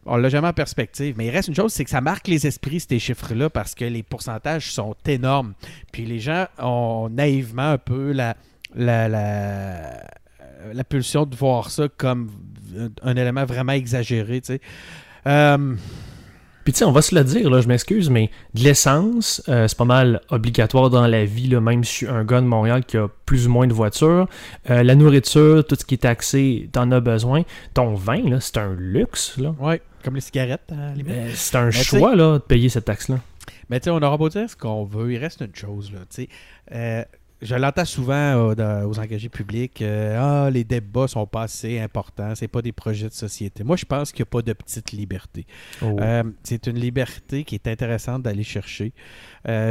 [0.07, 1.15] On l'a jamais en perspective.
[1.17, 3.85] Mais il reste une chose, c'est que ça marque les esprits, ces chiffres-là, parce que
[3.85, 5.55] les pourcentages sont énormes.
[5.93, 8.37] Puis les gens ont naïvement un peu la,
[8.75, 12.31] la, la, pulsion de voir ça comme
[13.03, 14.41] un, élément vraiment exagéré.
[14.41, 14.61] Tu sais.
[15.27, 15.75] Euh,
[16.65, 19.67] puis tu sais, on va se le dire, là, je m'excuse, mais de l'essence, euh,
[19.67, 22.47] c'est pas mal obligatoire dans la vie, là, même si je suis un gars de
[22.47, 24.29] Montréal qui a plus ou moins de voitures.
[24.69, 27.43] Euh, la nourriture, tout ce qui est taxé, t'en as besoin.
[27.73, 29.39] Ton vin, là, c'est un luxe.
[29.39, 29.55] Là.
[29.59, 33.19] Ouais, comme les cigarettes, euh, c'est un choix, là, de payer cette taxe-là.
[33.71, 36.01] Mais tu sais, on aura beau dire ce qu'on veut, il reste une chose, là,
[36.15, 36.29] tu
[36.71, 37.07] sais
[37.43, 39.81] je l'entends souvent euh, aux engagés publics.
[39.81, 42.35] Euh, ah, les débats sont pas assez importants.
[42.35, 43.65] C'est pas des projets de société.
[43.65, 45.47] Moi, je pense qu'il n'y a pas de petite liberté.
[45.83, 45.97] Oh.
[46.01, 48.93] Euh, c'est une liberté qui est intéressante d'aller chercher.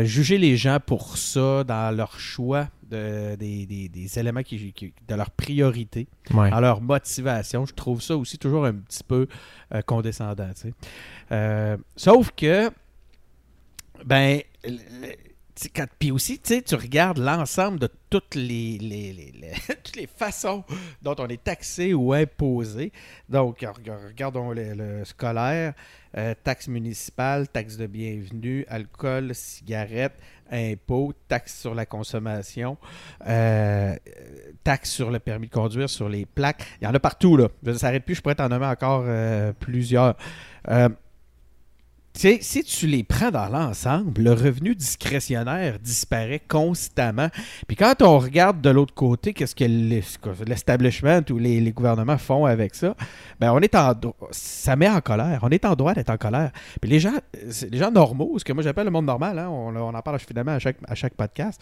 [0.04, 4.74] juger les gens pour ça dans leur choix de, des, éléments qui,
[5.08, 9.28] de leur priorité, dans leur motivation, je trouve ça aussi toujours un petit peu
[9.86, 10.50] condescendant.
[11.96, 12.72] sauf que,
[14.06, 14.42] ben
[16.00, 18.78] puis aussi, tu regardes l'ensemble de toutes les,
[19.84, 20.63] toutes les façons
[21.02, 22.91] dont on est taxé ou imposé.
[23.28, 23.65] Donc,
[24.08, 25.74] regardons le, scolaire,
[26.17, 30.17] euh, taxe municipale, taxe de bienvenue, alcool, cigarettes,
[30.50, 32.78] impôts, taxe sur la consommation,
[33.28, 33.95] euh,
[34.63, 36.65] taxe sur le permis de conduire, sur les plaques.
[36.82, 37.50] Il y en a partout, là.
[37.65, 40.15] Ça s'arrête plus, je pourrais t'en nommer encore euh, plusieurs
[42.13, 47.30] si tu les prends dans l'ensemble, le revenu discrétionnaire disparaît constamment.
[47.67, 49.63] Puis quand on regarde de l'autre côté, qu'est-ce que
[50.43, 52.95] l'establishment ou les, gouvernements font avec ça,
[53.39, 53.93] ben on est en
[54.32, 55.39] ça met en colère.
[55.43, 56.52] On est en droit d'être en colère.
[56.82, 57.13] Puis les gens,
[57.69, 60.54] les gens normaux, ce que moi j'appelle le monde normal, hein, on, en parle finalement
[60.54, 61.62] à chaque, à chaque podcast,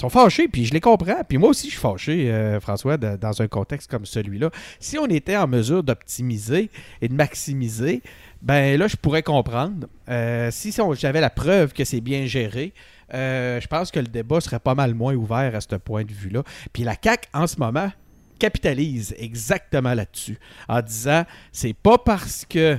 [0.00, 1.22] sont fâchés, puis je les comprends.
[1.28, 4.50] Puis moi aussi, je suis fâché, euh, François, dans un contexte comme celui-là.
[4.78, 6.70] Si on était en mesure d'optimiser
[7.02, 8.02] et de maximiser,
[8.42, 9.86] ben là, je pourrais comprendre.
[10.08, 12.72] Euh, si j'avais la preuve que c'est bien géré,
[13.12, 16.12] euh, je pense que le débat serait pas mal moins ouvert à ce point de
[16.12, 16.42] vue-là.
[16.72, 17.90] Puis la CAQ, en ce moment,
[18.38, 22.78] capitalise exactement là-dessus, en disant c'est pas parce que.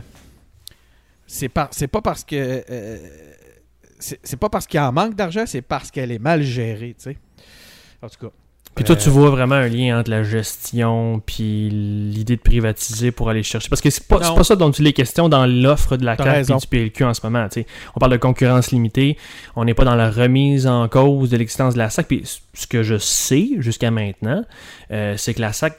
[1.28, 1.70] C'est pas
[2.04, 2.64] parce que.
[4.02, 7.04] Euh, c'est pas parce qu'il en manque d'argent, c'est parce qu'elle est mal gérée, tu
[7.04, 7.18] sais.
[8.02, 8.32] En tout cas.
[8.76, 13.30] Puis toi, tu vois vraiment un lien entre la gestion puis l'idée de privatiser pour
[13.30, 13.68] aller chercher.
[13.68, 16.50] Parce que c'est pas, pas ça dont tu les questions dans l'offre de la carte
[16.50, 17.48] et du PLQ en ce moment.
[17.96, 19.18] On parle de concurrence limitée.
[19.58, 22.08] On n'est pas dans la remise en cause de l'existence de la SAC.
[22.08, 24.46] Puis ce que je sais jusqu'à maintenant,
[24.92, 25.78] euh, c'est que la SAC,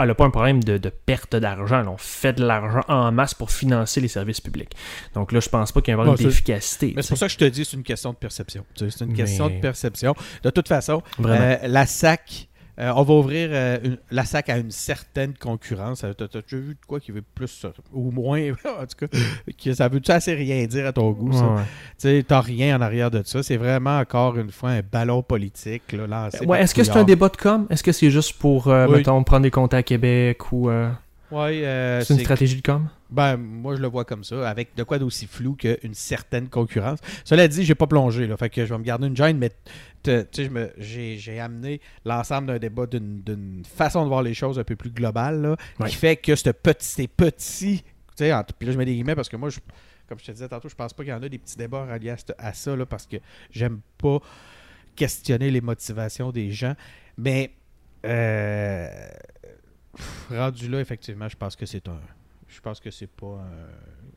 [0.00, 1.84] elle n'a pas un problème de, perte d'argent.
[1.86, 4.72] On fait de l'argent en masse pour financer les services publics.
[5.14, 6.92] Donc là, je pense pas qu'il y ait un problème d'efficacité.
[6.94, 8.64] Mais c'est pour ça que je te dis c'est une question de perception.
[8.74, 10.14] C'est une question de perception.
[10.42, 14.56] De toute façon, euh, la SAC Euh, on va ouvrir euh, une- la SAC à
[14.56, 16.04] une certaine concurrence.
[16.04, 19.06] Euh, T'as t'as déjà vu de quoi qui veut plus, euh, ou moins, en tout
[19.06, 19.18] cas,
[19.62, 21.46] que ça veut-tu assez rien dire à ton goût, ça?
[21.48, 22.18] Ouais, ouais.
[22.20, 23.42] Tu t'as rien en arrière de ça.
[23.42, 27.04] C'est vraiment, encore une fois, un ballon politique là, lancé Ouais, est-ce que c'est un
[27.04, 27.66] débat de com?
[27.68, 28.96] Est-ce que c'est juste pour, euh, Oui.
[28.98, 30.88] mettons, prendre des comptes à Québec ou euh,
[31.30, 32.88] Ouais, euh, c'est une stratégie de com?
[33.08, 36.98] Ben, moi, je le vois comme ça, avec de quoi d'aussi flou qu'une certaine concurrence.
[37.24, 39.50] Cela dit, j'ai pas plongé, là, fait que je vais me garder une gêne, mais
[40.78, 45.40] j'ai amené l'ensemble d'un débat d'une façon de voir les choses un peu plus globale,
[45.42, 45.88] là, Ouais.
[45.88, 47.84] qui fait que ce petit, ces petits,
[48.16, 49.58] puis là, je mets des guillemets parce que moi, je-
[50.08, 51.84] comme je te disais tantôt, je pense pas qu'il y en a des petits débats
[51.86, 53.16] reliés à, ça, là, parce que
[53.50, 54.18] j'aime pas
[54.94, 56.74] questionner les motivations des gens,
[57.16, 57.52] mais
[58.04, 58.88] euh,
[60.30, 62.00] rendu là, effectivement, je pense que c'est un.
[62.48, 63.26] Je pense que c'est pas.
[63.26, 63.68] un-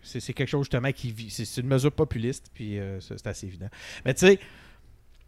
[0.08, 1.32] C'est quelque chose justement qui vit.
[1.32, 3.70] C'est une mesure populiste, puis euh, c'est assez évident.
[4.06, 4.40] Mais tu sais,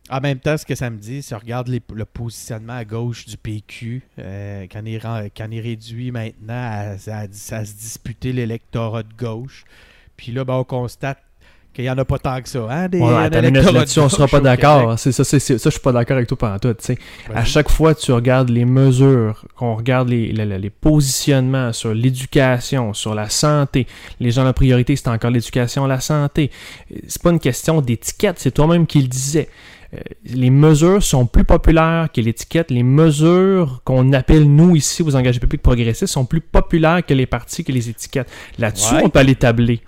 [0.09, 2.85] en même temps, ce que ça me dit, si on regarde les- le positionnement à
[2.85, 8.31] gauche du PQ, euh, quand, il quand il réduit maintenant à, à- à se disputer
[8.33, 9.65] l'électorat de gauche,
[10.15, 11.17] puis là, ben, on constate
[11.73, 12.65] qu'il n'y en a pas tant que ça.
[12.71, 13.29] Hein, des, Ouais,
[13.71, 14.97] là-dessus, on sera gauche pas d'accord.
[14.97, 16.75] C'est ça, c'est, ça, je suis pas d'accord avec toi pendant tout.
[17.35, 21.93] À chaque fois que tu regardes les mesures, qu'on regarde les, les- les positionnements sur
[21.93, 23.85] l'éducation, sur la santé,
[24.19, 26.49] les gens, la priorité, c'est encore l'éducation, la santé.
[27.07, 29.47] C'est pas une question d'étiquette, c'est toi-même qui le disais.
[29.93, 32.71] Euh, Les mesures sont plus populaires que l'étiquette.
[32.71, 37.25] Les mesures qu'on appelle, nous, ici, aux engagés publics progressistes, sont plus populaires que les
[37.25, 38.29] partis, que les étiquettes.
[38.59, 39.01] Là-dessus, Ouais.
[39.05, 39.81] on peut aller tabler.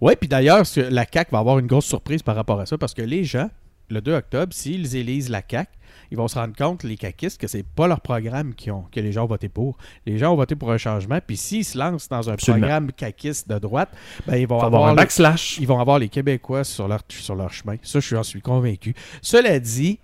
[0.00, 2.92] Oui, puis d'ailleurs, la CAQ va avoir une grosse surprise par rapport à ça parce
[2.92, 3.48] que les gens,
[3.90, 5.70] le 2 octobre, s'ils élisent la CAQ,
[6.10, 9.00] ils vont se rendre compte, les caquistes, que c'est pas leur programme qui ont, que
[9.00, 9.76] les gens ont voté pour.
[10.06, 12.60] Les gens ont voté pour un changement, puis s'ils se lancent dans un Absolument.
[12.66, 13.90] programme caquiste de droite,
[14.26, 15.58] ben, ils vont avoir, avoir un les- backslash.
[15.58, 17.76] ils vont avoir les Québécois sur leur, sur leur chemin.
[17.82, 18.94] Ça, je suis- suis convaincu.
[19.22, 19.98] Cela dit,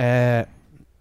[0.00, 0.42] euh,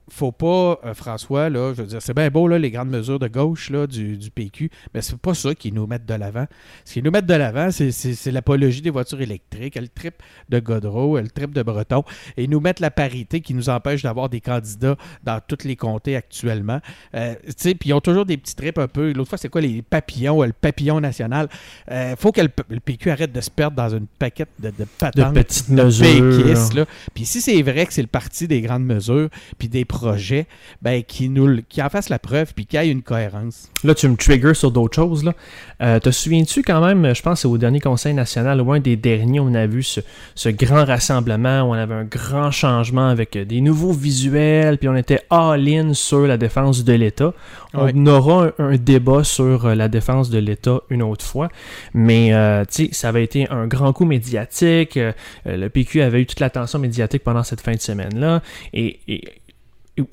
[0.10, 3.20] faut pas, euh, François, là, je veux dire, c'est bien beau, là, les grandes mesures
[3.20, 6.46] de gauche là, du, du PQ, mais c'est pas ça qui nous mettent de l'avant.
[6.86, 10.16] Ce qui nous mettent de l'avant, c'est, l'apologie des voitures électriques, le trip
[10.50, 12.04] de Godreau, le trip de Breton,
[12.38, 15.76] et ils nous mettent la parité qui nous empêche d'avoir des candidats dans tous les
[15.76, 16.80] comtés actuellement.
[17.16, 19.14] Euh, tu sais, puis ils ont toujours des petits trips un peu.
[19.14, 21.50] L'autre fois, c'est quoi les papillons, euh, le papillon national?
[21.92, 25.34] Euh, faut que le, PQ arrête de se perdre dans une paquette de, de De
[25.34, 26.86] petites de mesures.
[27.14, 30.46] Puis si c'est vrai que c'est le parti des grandes mesures, puis des projets,
[30.82, 33.70] ben qui nous qui en fasse la preuve, puis qu'il y ait une cohérence.
[33.84, 35.24] Là, tu me triggers sur d'autres choses.
[35.24, 35.34] Là.
[35.82, 38.96] Euh, te souviens-tu quand même, je pense c'est au dernier Conseil national ou un des
[38.96, 40.02] derniers, on a vu ce,
[40.36, 44.90] ce grand rassemblement où on avait un grand changement avec euh, des nouveaux visuels, puis
[44.90, 47.34] on était all-in sur la défense de l'État.
[47.74, 48.10] On Ouais.
[48.10, 51.50] aura un, un débat sur euh, la défense de l'État une autre fois,
[51.94, 54.98] mais euh, tu sais, ça avait été un grand coup médiatique.
[54.98, 55.12] euh,
[55.46, 58.42] le PQ avait eu toute l'attention médiatique pendant cette fin de semaine-là.
[58.74, 59.00] Et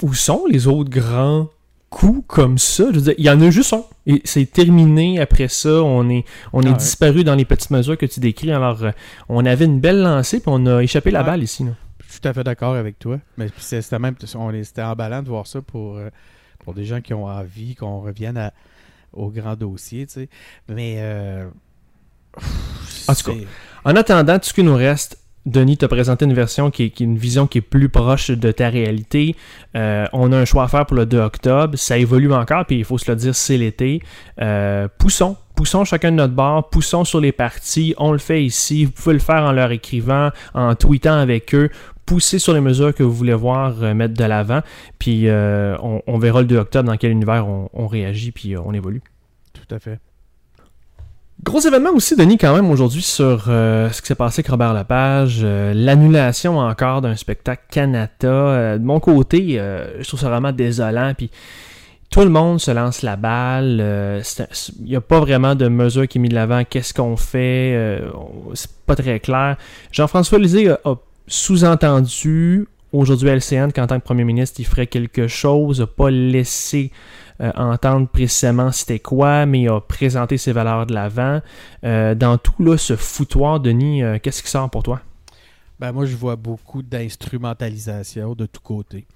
[0.02, 1.48] où sont les autres grands
[1.88, 2.84] coups comme ça?
[2.90, 3.84] Je veux dire, il y en a juste un.
[4.06, 5.82] Et c'est terminé après ça.
[5.82, 6.76] On est, on Ah est ouais.
[6.76, 8.50] disparu dans les petites mesures que tu décris.
[8.52, 8.90] Alors, euh,
[9.28, 11.26] on avait une belle lancée, puis on a échappé la Ouais.
[11.26, 11.64] balle ici.
[11.64, 11.70] là.
[12.06, 13.18] Je suis tout à fait d'accord avec toi.
[13.36, 16.10] Mais c'était même on c'était emballant de voir ça pour, euh,
[16.64, 18.52] pour des gens qui ont envie qu'on revienne à-
[19.12, 20.28] au grand dossier, tu sais.
[20.68, 21.46] Mais euh,
[23.08, 23.36] En tout cas,
[23.84, 25.18] En attendant, tout ce qui nous reste,
[25.50, 28.68] Denis t'a présenté une version qui est, une vision qui est plus proche de ta
[28.68, 29.34] réalité.
[29.76, 31.76] Euh, on a un choix à faire pour le 2 octobre.
[31.76, 34.00] Ça évolue encore, puis il faut se le dire, c'est l'été.
[34.40, 35.36] Euh, poussons.
[35.56, 37.94] Poussons chacun de notre bord, poussons sur les partis.
[37.98, 38.84] On le fait ici.
[38.84, 41.68] Vous pouvez le faire en leur écrivant, en tweetant avec eux.
[42.06, 44.60] Poussez sur les mesures que vous voulez voir euh, mettre de l'avant.
[45.00, 49.02] Puis on, verra le 2 octobre dans quel univers on, on réagit, puis on évolue.
[49.52, 49.98] tout à fait.
[51.42, 54.74] Gros événement aussi, Denis, quand même, aujourd'hui, sur euh, ce qui s'est passé avec Robert
[54.74, 55.40] Lepage.
[55.42, 58.28] euh, L'annulation encore d'un spectacle Canada.
[58.28, 59.58] Euh, de mon côté,
[59.98, 61.12] je trouve ça vraiment désolant.
[61.16, 61.30] Puis
[62.10, 64.22] tout le monde se lance la balle.
[64.80, 66.62] Il n'y a pas vraiment de mesure qui est mise de l'avant.
[66.68, 68.00] Qu'est-ce qu'on fait
[68.54, 69.56] C'est pas très clair.
[69.92, 70.94] Jean-François Lisée a, a
[71.26, 76.10] sous-entendu aujourd'hui à LCN qu'en tant que premier ministre, il ferait quelque chose, n'a pas
[76.10, 76.90] laissé
[77.40, 81.40] euh, entendre précisément c'était quoi, mais il a présenté ses valeurs de l'avant.
[81.84, 85.00] Euh, dans tout là, ce foutoir, Denis, euh, qu'est-ce qui sort pour toi?
[85.78, 89.06] Ben moi, je vois beaucoup d'instrumentalisation de tous côtés.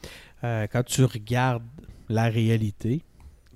[0.43, 1.63] Quand tu regardes
[2.11, 3.03] la réalité,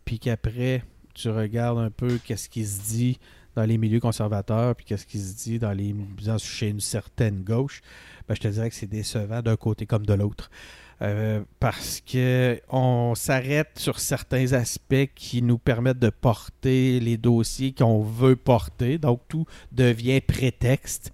[0.07, 3.19] puis qu'après, tu regardes un peu qu'est-ce qui se dit
[3.55, 5.95] dans les milieux conservateurs, puis qu'est-ce qui se dit dans les,
[6.39, 7.83] chez une certaine gauche,
[8.27, 10.51] ben, je te dirais que c'est décevant d'un côté comme de l'autre.
[11.01, 17.73] Euh, parce que on s'arrête sur certains aspects qui nous permettent de porter les dossiers
[17.73, 18.99] qu'on veut porter.
[18.99, 21.13] Donc tout devient prétexte.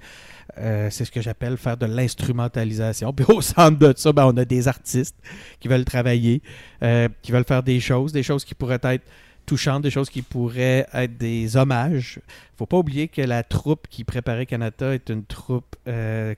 [0.57, 3.13] Euh, c'est ce que j'appelle faire de l'instrumentalisation.
[3.17, 5.17] Puis au centre de ça, ben, on a des artistes
[5.61, 6.41] qui veulent travailler,
[6.83, 9.05] euh, qui veulent faire des choses, des choses qui pourraient être
[9.45, 12.19] touchantes, des choses qui pourraient être des hommages.
[12.57, 15.77] faut pas oublier que la troupe qui préparait Canada est une troupe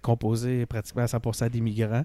[0.03, 2.05] composée pratiquement à 100% d'immigrants.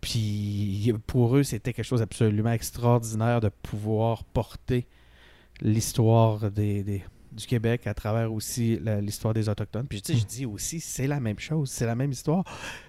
[0.00, 4.86] Puis pour eux, c'était quelque chose d'absolument extraordinaire de pouvoir porter
[5.60, 7.02] l'histoire des
[7.32, 9.86] du Québec à travers aussi l'histoire des Autochtones.
[9.86, 12.44] Puis je dis aussi, c'est la même chose, c'est la même histoire.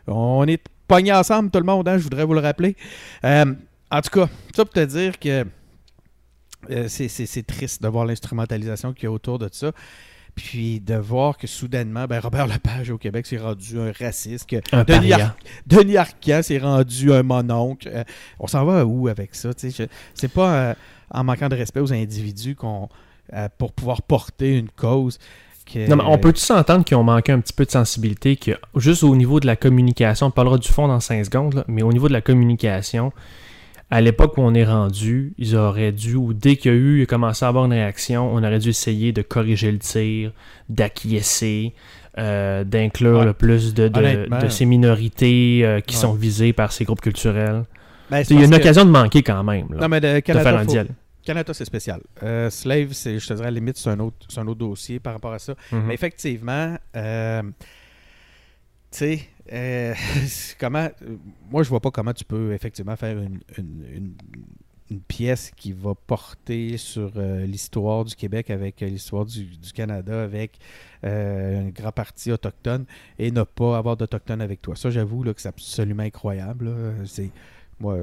[0.07, 2.75] On est pognés ensemble, tout le monde, hein, je voudrais vous le rappeler.
[3.23, 3.53] Euh,
[3.89, 5.45] en tout cas, ça pour te dire que
[6.69, 9.71] euh, c'est triste de voir l'instrumentalisation qu'il y a autour de ça.
[10.35, 14.57] Puis de voir que soudainement, ben Robert Lepage au Québec s'est rendu un raciste, que
[15.67, 17.89] Denis, Arcand s'est rendu un mononcle.
[17.93, 18.03] Euh,
[18.39, 19.49] on s'en va où avec ça?
[19.57, 20.75] C'est pas
[21.09, 22.89] en manquant de respect aux individus qu'on
[23.33, 25.17] euh, pour pouvoir porter une cause.
[25.73, 28.51] Non, mais on peut tous s'entendre qu'ils ont manqué un petit peu de sensibilité, que
[28.75, 31.93] juste au niveau de la communication, on parlera du fond dans 5 secondes, mais au
[31.93, 33.13] niveau de la communication,
[33.91, 36.99] à l'époque où on est rendu, ils auraient dû, ou dès qu'il y a eu,
[36.99, 40.31] il a commencé à avoir une réaction, on aurait dû essayer de corriger le tir,
[40.69, 41.73] d'acquiescer,
[42.17, 47.01] euh, d'inclure le plus de, de, ces minorités euh, qui sont visées par ces groupes
[47.01, 47.63] culturels.
[48.09, 49.67] Ben, il y a une occasion de manquer quand même.
[49.69, 50.91] non, mais de, faire un dialogue.
[51.23, 52.01] Canada, c'est spécial.
[52.23, 55.13] Euh, Slave, je te dirais, à la limite, c'est un autre, un autre dossier par
[55.13, 55.53] rapport à ça.
[55.71, 55.83] Mhm.
[55.87, 56.77] Mais effectivement,
[58.91, 59.93] tu sais, euh,
[60.59, 60.89] comment.
[61.49, 64.13] Moi, je vois pas comment tu peux effectivement faire une, une,
[65.07, 70.59] pièce qui va porter sur l'histoire du Québec avec l'histoire du, du, Canada, avec
[71.03, 72.83] un grand parti autochtone
[73.17, 74.75] et ne pas avoir d'Autochtones avec toi.
[74.75, 76.69] Ça, j'avoue que c'est absolument incroyable.
[77.05, 77.31] C'est
[77.81, 77.97] moi,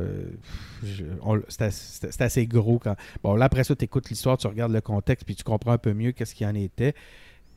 [1.49, 2.79] c'est assez gros.
[2.79, 5.73] quand Bon, là, après ça, tu écoutes l'histoire, tu regardes le contexte, puis tu comprends
[5.73, 6.95] un peu mieux qu'est-ce qu'il en était.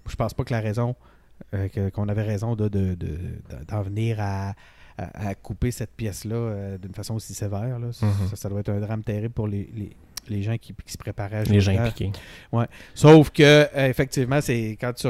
[0.07, 0.95] Je pense pas que la raison,
[1.53, 2.97] euh, qu'on avait raison d'en de,
[3.83, 4.53] venir à,
[5.41, 7.79] couper cette pièce-là euh, d'une façon aussi sévère.
[7.79, 7.87] Là.
[7.87, 8.35] Mm-hmm.
[8.35, 9.67] ça, doit être un drame terrible pour les,
[10.27, 11.55] les, gens qui, se préparaient à jouer.
[11.55, 12.11] Les gens impliqués.
[12.51, 12.67] Ouais.
[12.93, 15.07] Sauf que, euh, effectivement, c'est quand tu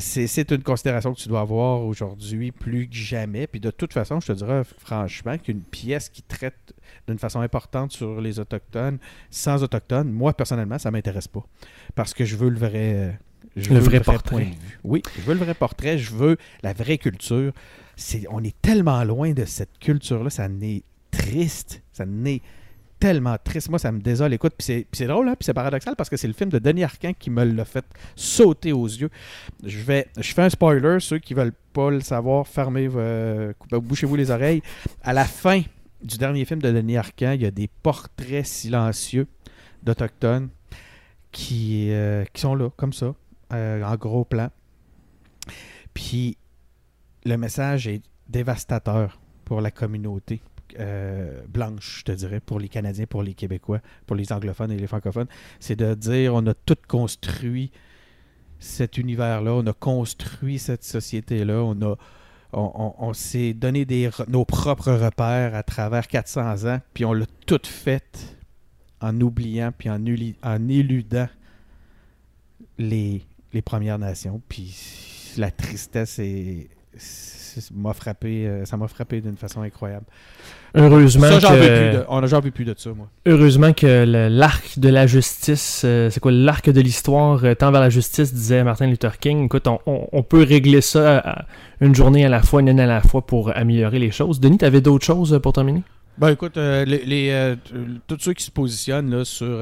[0.00, 3.46] c'est une considération que tu dois avoir aujourd'hui plus que jamais.
[3.46, 6.74] Puis de toute façon, je te dirais franchement qu'une pièce qui traite
[7.06, 8.98] d'une façon importante sur les Autochtones,
[9.30, 11.44] sans Autochtones, moi personnellement, ça ne m'intéresse pas.
[11.94, 13.18] Parce que je veux le vrai.
[13.56, 14.48] Euh, le, vrai, portrait.
[14.82, 17.52] Oui, je veux le vrai portrait, je veux la vraie culture.
[18.30, 22.42] on est tellement loin de cette culture-là, ça n'est triste, ça n'est
[22.98, 23.68] tellement triste.
[23.68, 24.32] Moi, ça me désole.
[24.32, 26.84] Écoute, puis c'est drôle, hein, puis c'est paradoxal parce que c'est le film de Denis
[26.84, 27.84] Arcand qui me l'a fait
[28.16, 29.10] sauter aux yeux.
[29.62, 30.98] Je vais, je fais un spoiler.
[31.00, 34.62] Ceux qui veulent pas le savoir, fermez, euh, bouchez-vous les oreilles.
[35.02, 35.62] À la fin
[36.02, 39.26] du dernier film de Denis Arcand, il y a des portraits silencieux
[39.82, 40.48] d'Autochtones
[41.30, 43.14] qui, euh, qui sont là, comme ça,
[43.52, 44.50] euh, en gros plan.
[45.92, 46.36] Puis
[47.24, 50.40] le message est dévastateur pour la communauté.
[50.80, 54.78] Euh, blanche, je te dirais, pour les Canadiens, pour les Québécois, pour les anglophones et
[54.78, 55.28] les francophones.
[55.60, 57.70] C'est de dire on a tout construit
[58.58, 61.96] cet univers-là, on a construit cette société-là, on a
[62.56, 67.60] on, s'est donné des, nos propres repères à travers 400 ans, puis on l'a tout
[67.64, 68.38] fait
[69.00, 69.98] en oubliant, puis en,
[70.44, 71.28] en éludant
[72.78, 73.22] les,
[73.54, 74.42] les Premières Nations.
[74.48, 74.74] Puis
[75.38, 76.68] la tristesse est,
[77.74, 80.06] m'a frappé, euh, ça m'a frappé d'une façon incroyable.
[80.74, 82.04] Heureusement que...
[82.08, 83.08] on n'a jamais vu plus de ça, moi.
[83.26, 87.80] Heureusement que l'arc de la justice, euh, c'est quoi l'arc de l'histoire euh, tend vers
[87.80, 89.44] la justice, disait Martin Luther King.
[89.44, 91.46] Écoute, on, peut régler ça
[91.80, 94.40] une journée à la fois, une année à la fois pour améliorer les choses.
[94.40, 95.82] Denis, tu avais d'autres choses pour terminer?
[96.18, 97.54] Ben écoute, les,
[98.06, 99.60] tous ceux qui se positionnent là, sur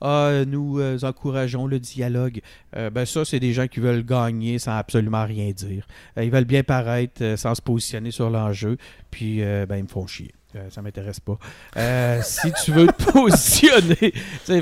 [0.00, 2.40] ah, nous euh, encourageons le dialogue.
[2.76, 5.86] Euh, ben ça, c'est des gens qui veulent gagner sans absolument rien dire.
[6.18, 8.76] Euh, ils veulent bien paraître sans se positionner sur l'enjeu,
[9.10, 10.32] puis ben, ils me font chier.
[10.70, 11.38] ça m'intéresse pas.
[12.22, 14.12] si tu veux te positionner,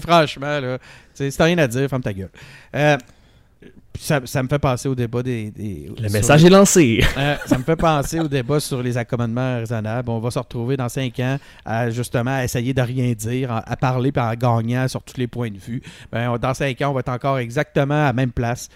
[0.01, 0.79] franchement, là,
[1.15, 2.31] t'as rien à dire, ferme ta gueule
[3.99, 5.53] ça, me fait penser au débat des.
[5.57, 7.03] le message est lancé.
[7.17, 10.11] Euh, ça me fait penser au débat sur les accommodements raisonnables.
[10.11, 14.11] On va se retrouver dans cinq ans à justement essayer de rien dire, à, parler
[14.15, 15.81] et en gagnant sur tous les points de vue.
[16.11, 18.69] Ben, dans cinq ans, on va être encore exactement à la même place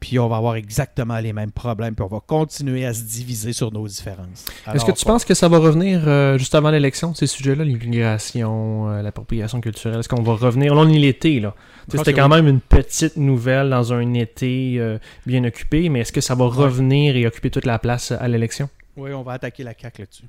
[0.00, 3.52] puis on va avoir exactement les mêmes problèmes, puis on va continuer à se diviser
[3.52, 4.44] sur nos différences.
[4.72, 8.88] Est-ce que tu penses que ça va revenir euh, juste avant l'élection, ces sujets-là, l'immigration,
[8.90, 10.00] euh, l'appropriation culturelle?
[10.00, 10.74] Est-ce qu'on va revenir?
[10.74, 11.54] Là, on est l'été, là.
[11.88, 16.20] C'était quand même une petite nouvelle dans un été euh, bien occupé, mais est-ce que
[16.20, 18.68] ça va revenir et occuper toute la place à l'élection?
[18.96, 20.24] Oui, on va attaquer la CAQ là-dessus.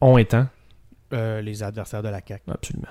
[0.00, 0.46] On étant
[1.12, 2.50] Euh, les adversaires de la CAQ.
[2.50, 2.88] Absolument.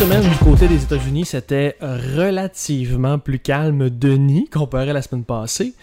[0.00, 5.74] Semaine, du côté des États-Unis, c'était relativement plus calme, Denis, comparé à la semaine passée.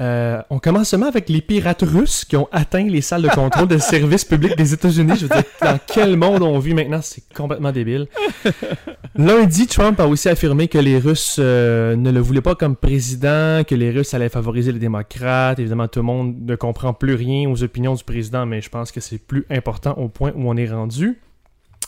[0.00, 3.68] Euh, on commence seulement avec les pirates russes qui ont atteint les salles de contrôle
[3.68, 5.12] des services publics des États-Unis.
[5.14, 8.08] Je veux dire, dans quel monde on vit maintenant, c'est complètement débile.
[9.14, 13.62] Lundi, Trump a aussi affirmé que les Russes euh, ne le voulaient pas comme président,
[13.62, 15.60] que les Russes allaient favoriser les démocrates.
[15.60, 18.90] Évidemment, tout le monde ne comprend plus rien aux opinions du président, mais je pense
[18.90, 21.20] que c'est plus important au point où on est rendu.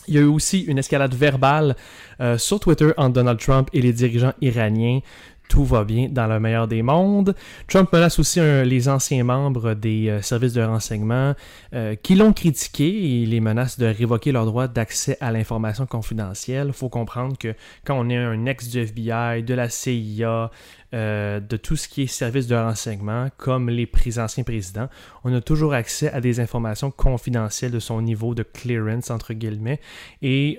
[0.07, 1.75] Il y a eu aussi une escalade verbale
[2.19, 4.99] euh, sur Twitter entre Donald Trump et les dirigeants iraniens.
[5.47, 7.35] Tout va bien dans le meilleur des mondes.
[7.67, 11.33] Trump menace aussi les anciens membres des euh, services de renseignement
[11.73, 16.67] euh, qui l'ont critiqué et les menace de révoquer leur droit d'accès à l'information confidentielle.
[16.67, 17.53] Il faut comprendre que
[17.85, 20.51] quand on est un ex du FBI, de la CIA,
[20.93, 24.89] euh, de tout ce qui est service de renseignement, comme les anciens présidents,
[25.23, 29.79] on a toujours accès à des informations confidentielles de son niveau de clearance, entre guillemets.
[30.21, 30.57] Et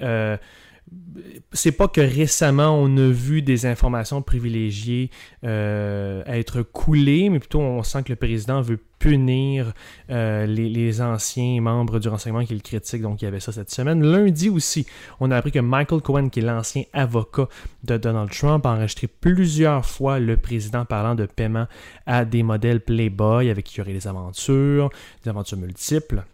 [1.53, 5.11] c'est pas que récemment on a vu des informations privilégiées
[5.45, 9.73] euh, être coulées, mais plutôt on sent que le président veut punir
[10.11, 13.03] euh, les, les anciens membres du renseignement qui le critiquent.
[13.03, 14.03] Donc il y avait ça cette semaine.
[14.03, 14.87] Lundi aussi,
[15.21, 17.49] on a appris que Michael Cohen, qui est l'ancien avocat
[17.85, 21.67] de Donald Trump, a enregistré plusieurs fois le président parlant de paiement
[22.07, 24.91] à des modèles Playboy avec qui il y aurait des aventures,
[25.25, 26.25] des aventures multiples.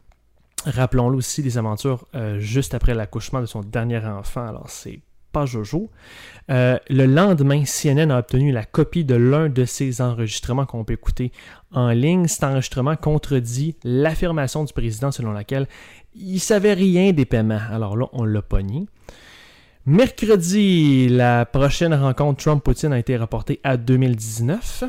[0.64, 4.46] Rappelons-le aussi des aventures euh, juste après l'accouchement de son dernier enfant.
[4.46, 5.00] Alors, c'est
[5.32, 5.90] pas Jojo.
[6.50, 10.92] Euh, le lendemain, CNN a obtenu la copie de l'un de ces enregistrements qu'on peut
[10.92, 11.32] écouter
[11.72, 12.28] en ligne.
[12.28, 15.66] Cet enregistrement contredit l'affirmation du président selon laquelle
[16.14, 17.60] il savait rien des paiements.
[17.70, 18.86] Alors là, on l'a pogné.
[19.86, 24.84] Mercredi, la prochaine rencontre Trump-Poutine a été reportée à 2019.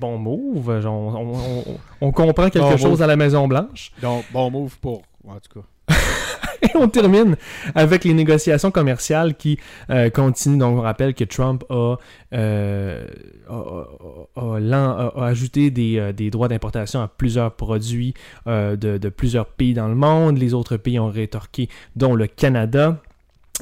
[0.00, 0.68] Bon move.
[0.86, 3.02] On, on- on- on comprend quelque Bon chose move.
[3.02, 3.92] à la Maison-Blanche.
[4.02, 5.02] Donc, bon move pour.
[5.26, 5.94] En tout cas.
[6.62, 7.36] Et on termine
[7.74, 9.58] avec les négociations commerciales qui
[9.90, 10.58] euh, continuent.
[10.58, 11.96] Donc, on rappelle que Trump a,
[12.32, 13.06] euh,
[14.66, 18.14] a- ajouté des, euh, des droits d'importation à plusieurs produits
[18.46, 20.38] euh, de, de plusieurs pays dans le monde.
[20.38, 22.98] Les autres pays ont rétorqué, dont le Canada.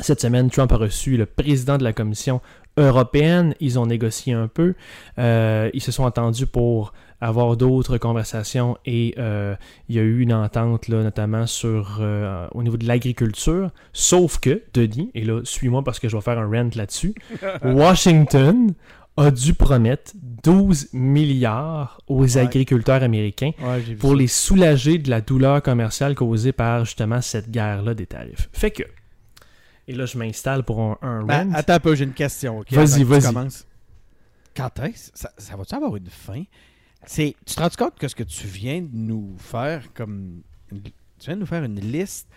[0.00, 2.40] Cette semaine, Trump a reçu le président de la Commission
[2.76, 3.54] européenne.
[3.60, 4.74] Ils ont négocié un peu.
[5.18, 9.54] Euh, ils se sont entendus pour avoir d'autres conversations et euh,
[9.88, 13.70] il y a eu une entente là, notamment sur euh, au niveau de l'agriculture.
[13.92, 17.14] Sauf que, Denis, et là, suis-moi parce que je vais faire un rant là-dessus,
[17.64, 18.74] Washington
[19.16, 20.12] a dû promettre
[20.42, 22.38] 12 milliards aux Ouais.
[22.38, 24.16] agriculteurs américains Ouais, pour ça.
[24.16, 28.48] les soulager de la douleur commerciale causée par justement cette guerre-là des tarifs.
[28.52, 28.82] Fait que,
[29.88, 31.54] et là je m'installe pour un, un Ben, rant.
[31.54, 32.60] attends un peu, j'ai une question.
[32.60, 33.22] ok, Vas-y, avant que tu vas-y.
[33.34, 33.66] commences.
[34.56, 36.42] Quand est-ce ça, ça va-tu avoir une fin?
[37.06, 40.42] C'est, tu te rends compte que ce que tu viens de nous faire comme.
[40.72, 42.28] une- tu viens de nous faire une liste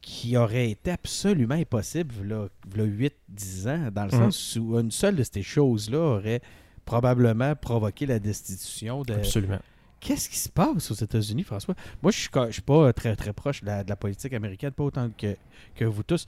[0.00, 4.30] qui aurait été absolument impossible là, 8-10 ans, dans le Mhm.
[4.30, 6.40] sens où une seule de ces choses-là aurait
[6.86, 9.14] probablement provoqué la destitution de.
[9.14, 9.58] Absolument.
[10.00, 11.74] Qu'est-ce qui se passe aux États-Unis, François?
[12.02, 14.32] Moi, je suis, co- je suis pas très, très proche de la, de la politique
[14.32, 15.36] américaine, pas autant que,
[15.74, 16.24] que vous tous.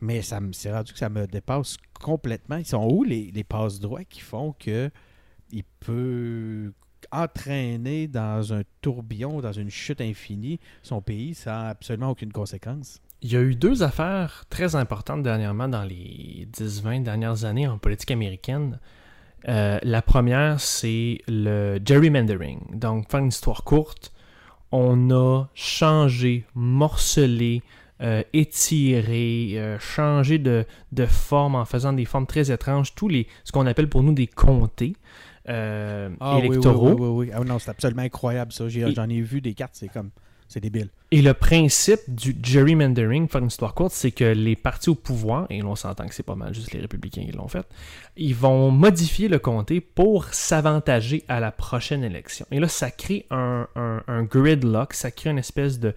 [0.00, 2.56] Mais ça me rendu que ça me dépasse complètement.
[2.56, 4.90] Ils sont où les, les passe-droits qui font que
[5.52, 6.72] il peut
[7.12, 13.00] entraîner dans un tourbillon, dans une chute infinie, son pays sans absolument aucune conséquence?
[13.22, 17.78] Il y a eu deux affaires très importantes dernièrement dans les 10-20 dernières années en
[17.78, 18.78] politique américaine.
[19.48, 22.78] Euh, la première, c'est le gerrymandering.
[22.78, 24.12] Donc, faire une histoire courte,
[24.72, 27.62] on a changé, morcelé,
[28.02, 33.26] euh, étiré, euh, changé de, de forme en faisant des formes très étranges, tous les
[33.44, 34.94] ce qu'on appelle pour nous des comtés
[35.48, 36.88] euh, électoraux.
[36.88, 37.32] Ah, Oui, oui, oui, oui.
[37.34, 38.68] Ah non, c'est absolument incroyable ça.
[38.68, 40.10] J'en ai vu des cartes, c'est comme.
[40.52, 40.88] C'est débile.
[41.12, 45.46] Et le principe du gerrymandering, faire une histoire courte, c'est que les partis au pouvoir,
[45.48, 47.64] et on s'entend que c'est pas mal juste les républicains qui l'ont fait,
[48.16, 52.46] ils vont modifier le comté pour s'avantager à la prochaine élection.
[52.50, 55.94] Et là, ça crée un, un- un gridlock, ça crée une espèce de,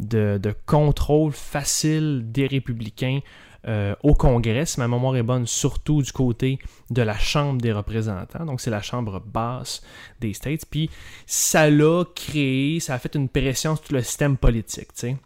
[0.00, 3.20] de, de contrôle facile des républicains
[3.66, 6.58] euh, au Congrès, si ma mémoire est bonne, surtout du côté
[6.90, 8.44] de la Chambre des représentants.
[8.44, 9.82] Donc, c'est la Chambre basse
[10.20, 10.66] des States.
[10.70, 10.90] Puis,
[11.26, 15.16] ça l'a créé, ça a fait une pression sur tout le système politique, sais.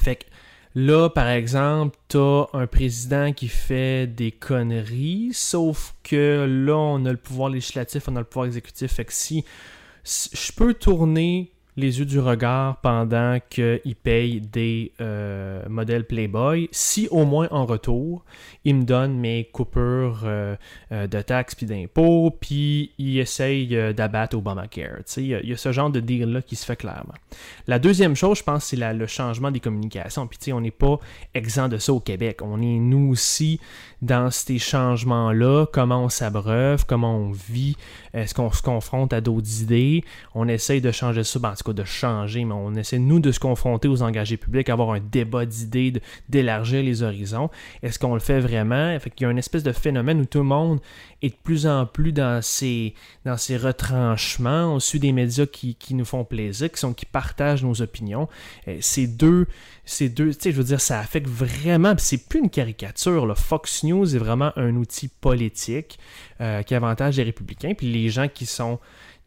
[0.00, 0.24] Fait que
[0.74, 7.10] là, par exemple, t'as un président qui fait des conneries, sauf que là, on a
[7.10, 8.92] le pouvoir législatif, on a le pouvoir exécutif.
[8.92, 9.44] Fait que si
[10.04, 17.08] je peux tourner les yeux du regard pendant qu'ils payent des euh, modèles Playboy, si
[17.10, 18.24] au moins en retour,
[18.64, 20.56] ils me donnent mes coupures euh,
[20.92, 25.00] euh, de taxes puis d'impôts, puis ils essayent d'abattre Obamacare.
[25.16, 27.14] Il y, a ce genre de deal-là qui se fait clairement.
[27.66, 30.26] La deuxième chose, je pense, c'est le changement des communications.
[30.26, 30.98] Puis on n'est pas
[31.34, 32.40] exempt de ça au Québec.
[32.42, 33.60] On est, nous aussi,
[34.04, 37.76] dans ces changements-là, comment on s'abreuve, comment on vit,
[38.12, 40.04] est-ce qu'on se confronte à d'autres idées?
[40.34, 43.18] On essaye de changer ça, ben, en tout cas de changer, mais on essaie, nous,
[43.18, 45.94] de se confronter aux engagés publics, avoir un débat d'idées,
[46.28, 47.48] d'élargir les horizons.
[47.82, 48.98] Est-ce qu'on le fait vraiment?
[49.00, 50.80] Fait y a une espèce de phénomène où tout le monde
[51.22, 52.94] est de plus en plus dans ces,
[53.24, 54.74] dans ces retranchements.
[54.74, 58.28] On suit des médias qui, qui nous font plaisir, qui, partagent nos opinions.
[58.68, 59.46] Euh, ces deux,
[59.86, 63.26] ces deux tu sais, je veux dire, ça affecte vraiment, c'est plus une caricature.
[63.26, 63.34] Là.
[63.34, 65.98] Fox News est vraiment un outil politique
[66.40, 67.74] euh, qui avantage les républicains.
[67.74, 68.80] Puis les gens qui sont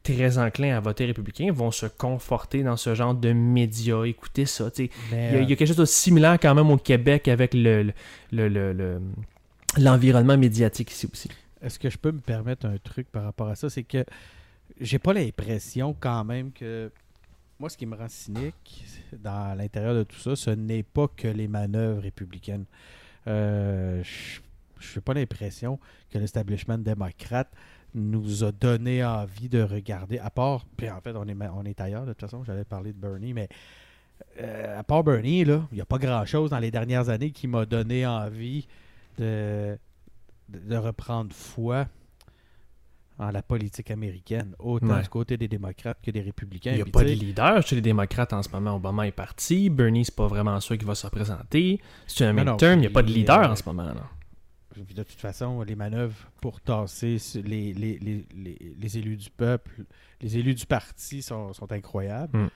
[0.03, 4.03] très enclins à voter républicain vont se conforter dans ce genre de médias.
[4.03, 4.69] Écoutez ça.
[4.77, 7.53] Il y, a, il y, a quelque chose de similaire quand même au Québec avec
[7.53, 7.91] le,
[8.31, 9.01] le,
[9.77, 11.29] l'environnement médiatique ici aussi.
[11.61, 13.69] Est-ce que je peux me permettre un truc par rapport à ça?
[13.69, 14.05] C'est que
[14.79, 16.91] j'ai pas l'impression quand même que.
[17.59, 21.27] Moi, ce qui me rend cynique dans l'intérieur de tout ça, ce n'est pas que
[21.27, 22.65] les manœuvres républicaines.
[23.25, 24.39] Euh, je
[24.95, 27.51] n'ai pas l'impression que l'establishment démocrate
[27.93, 31.79] nous a donné envie de regarder, à part, puis en fait, on est, on est
[31.81, 33.47] ailleurs, de toute façon, j'allais parler de Bernie, mais
[34.41, 37.65] euh, à part Bernie, il n'y a pas grand-chose dans les dernières années qui m'a
[37.65, 38.67] donné envie
[39.17, 39.77] de,
[40.49, 41.87] de, reprendre foi
[43.19, 46.71] en la politique américaine, autant du côté des démocrates que des républicains.
[46.71, 48.75] Il n'y a pas de leader chez les démocrates en ce moment.
[48.75, 49.71] Obama est parti.
[49.71, 51.81] Bernie, c'est pas vraiment sûr qu'il va se représenter.
[52.05, 52.77] C'est un midterm.
[52.77, 53.85] Il n'y a pas de leader euh, en ce moment.
[53.85, 54.03] Là.
[54.77, 58.25] De toute façon, les manœuvres pour tasser les, les, les,
[58.79, 59.83] les élus du peuple,
[60.21, 62.37] les élus du parti sont, sont incroyables.
[62.37, 62.49] Mm.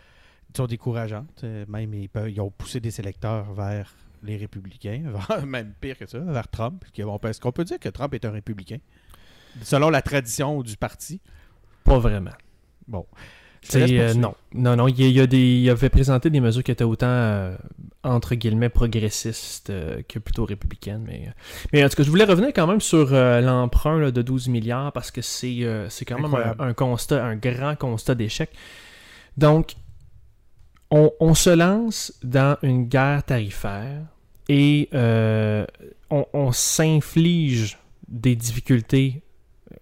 [0.50, 1.44] Ils sont décourageantes.
[1.44, 3.94] Euh, même, ils, peuvent, ils ont poussé des électeurs vers
[4.24, 5.04] les républicains,
[5.46, 6.84] même pire que ça, vers Trump.
[6.96, 8.78] Est-ce qu'on peut dire que Trump est un républicain,
[9.62, 11.22] selon la tradition du parti?
[11.84, 12.34] Pas vraiment.
[12.88, 13.06] Bon.
[13.76, 14.88] Euh, non, non, non.
[14.88, 17.55] Il, y a des, il avait présenté des mesures qui étaient autant, euh,
[18.03, 21.03] entre guillemets, progressistes euh, que plutôt républicaines.
[21.05, 21.30] Mais,
[21.72, 25.12] mais en tout cas, je voulais revenir quand même sur l'emprunt de 12 milliards parce
[25.12, 28.49] que c'est quand même un, constat, un grand constat d'échec.
[29.38, 29.76] Donc,
[30.89, 34.01] on, se lance dans une guerre tarifaire
[34.49, 34.89] et
[36.09, 37.78] on, s'inflige
[38.09, 39.21] des difficultés.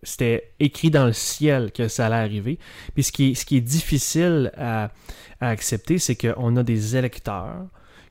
[0.03, 2.59] C'était écrit dans le ciel que ça allait arriver.
[2.93, 4.91] Puis ce qui est, difficile à,
[5.41, 7.67] accepter, c'est qu'on a des électeurs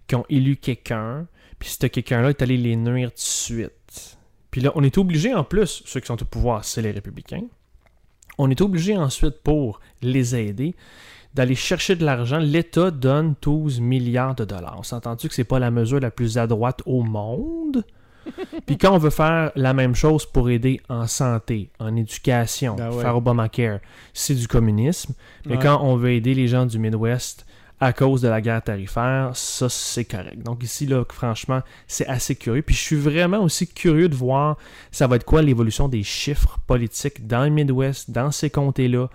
[0.06, 1.26] qui ont élu quelqu'un,
[1.58, 4.18] puis ce quelqu'un-là est allé les nuire tout de suite.
[4.50, 7.44] Puis là, on est obligé en plus, ceux qui sont au pouvoir, c'est les républicains,
[8.38, 10.74] on est obligé ensuite pour les aider
[11.34, 12.38] d'aller chercher de l'argent.
[12.38, 14.76] L'État donne 12 milliards de dollars.
[14.78, 17.84] On s'entend-tu que c'est pas la mesure la plus à droite au monde?
[18.66, 22.92] Puis quand on veut faire la même chose pour aider en santé, en éducation, ben
[22.92, 23.80] faire Obamacare,
[24.12, 25.14] c'est du communisme.
[25.46, 27.46] Mais quand on veut aider les gens du Midwest
[27.80, 30.42] à cause de la guerre tarifaire, ça c'est correct.
[30.42, 32.62] Donc ici, là, franchement, c'est assez curieux.
[32.62, 34.56] Puis je suis vraiment aussi curieux de voir
[34.90, 39.08] ça va être quoi l'évolution des chiffres politiques dans le Midwest, dans ces comtés-là.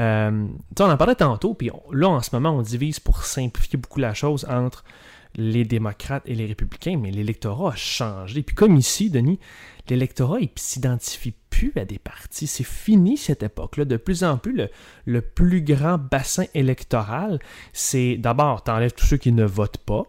[0.00, 0.46] Euh,
[0.80, 4.14] on en parlait tantôt, puis là, en ce moment, on divise pour simplifier beaucoup la
[4.14, 4.84] chose entre
[5.36, 8.42] les démocrates et les républicains, mais l'électorat a changé.
[8.42, 9.38] Puis comme ici, Denis,
[9.88, 12.46] l'électorat, il s'identifie plus à des partis.
[12.46, 13.84] C'est fini cette époque-là.
[13.84, 14.58] De plus en plus,
[15.04, 17.38] le, plus grand bassin électoral,
[17.72, 20.04] c'est d'abord, tu enlèves tous ceux qui ne votent pas,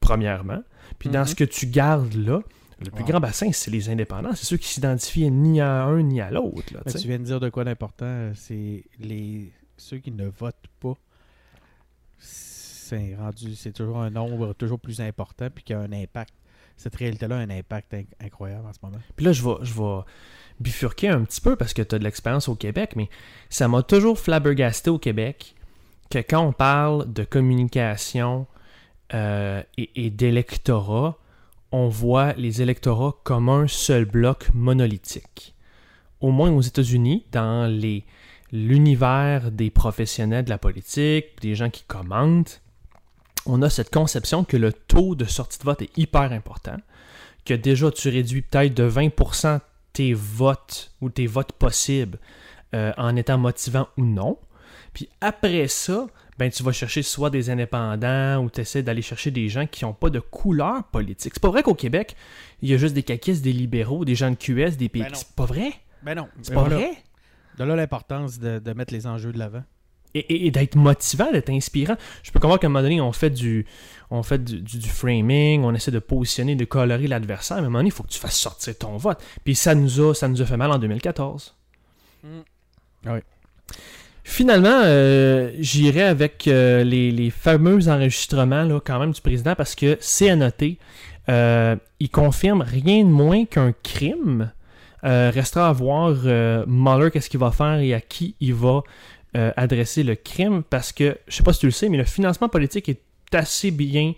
[0.00, 0.62] premièrement.
[0.98, 1.26] Puis dans mhm.
[1.26, 2.40] ce que tu gardes là,
[2.80, 4.34] le plus grand bassin, c'est les indépendants.
[4.36, 6.74] C'est ceux qui s'identifient ni à un ni à l'autre.
[6.86, 8.30] Tu viens de dire de quoi d'important.
[8.34, 10.94] C'est les ceux qui ne votent pas.
[12.88, 16.32] C'est rendu, c'est toujours un nombre toujours plus important puis qui a un impact.
[16.78, 18.98] Cette réalité-là a un impact incroyable en ce moment.
[19.14, 20.00] Puis là, je vais, je vais
[20.58, 23.10] bifurquer un petit peu parce que tu as de l'expérience au Québec, mais
[23.50, 25.54] ça m'a toujours flabbergasté au Québec
[26.08, 28.46] que quand on parle de communication
[29.12, 31.18] euh, et d'électorat,
[31.72, 35.54] on voit les électorats comme un seul bloc monolithique.
[36.22, 38.06] Au moins aux États-Unis, dans les,
[38.50, 42.62] l'univers des professionnels de la politique, des gens qui commentent,
[43.48, 46.76] on a cette conception que le taux de sortie de vote est hyper important,
[47.44, 49.60] que déjà tu réduis peut-être de 20%
[49.92, 52.18] tes votes ou tes votes possibles
[52.74, 54.38] euh, en étant motivant ou non.
[54.92, 56.06] Puis après ça,
[56.38, 59.84] ben tu vas chercher soit des indépendants ou tu essaies d'aller chercher des gens qui
[59.84, 61.32] n'ont pas de couleur politique.
[61.34, 62.16] C'est pas vrai qu'au Québec,
[62.62, 65.02] il y a juste des caquistes, des libéraux, des gens de QS, des pays.
[65.02, 65.72] Ben c'est pas vrai?
[66.02, 66.28] Ben non.
[66.42, 66.92] C'est pas vrai?
[67.58, 69.64] De là l'importance de, mettre les enjeux de l'avant.
[70.14, 71.96] Et, et d'être motivant, d'être inspirant.
[72.22, 73.66] Je peux comprendre qu'à un moment donné, on fait du,
[74.10, 77.66] on fait du, du- du framing, on essaie de positionner, de colorer l'adversaire, mais à
[77.66, 79.18] un moment donné, il faut que tu fasses sortir ton vote.
[79.44, 81.54] Puis ça nous a, ça nous a fait mal en 2014.
[82.24, 82.28] Mm.
[83.06, 83.18] Oui.
[84.24, 89.74] Finalement, euh, j'irai avec euh, les, les fameux enregistrements là, quand même du président parce
[89.74, 90.78] que c'est à noter.
[91.30, 94.52] euh, il confirme rien de moins qu'un crime.
[95.02, 96.10] Restera à voir
[96.66, 98.82] Mueller qu'est-ce qu'il va faire et à qui il va
[99.36, 102.04] euh, adresser le crime parce que, je sais pas si tu le sais, mais le
[102.04, 103.00] financement politique est
[103.32, 104.14] assez bien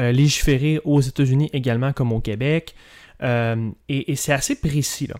[0.00, 2.74] euh, légiféré aux États-Unis également comme au Québec.
[3.22, 5.06] Euh, et et c'est assez précis.
[5.06, 5.16] Là.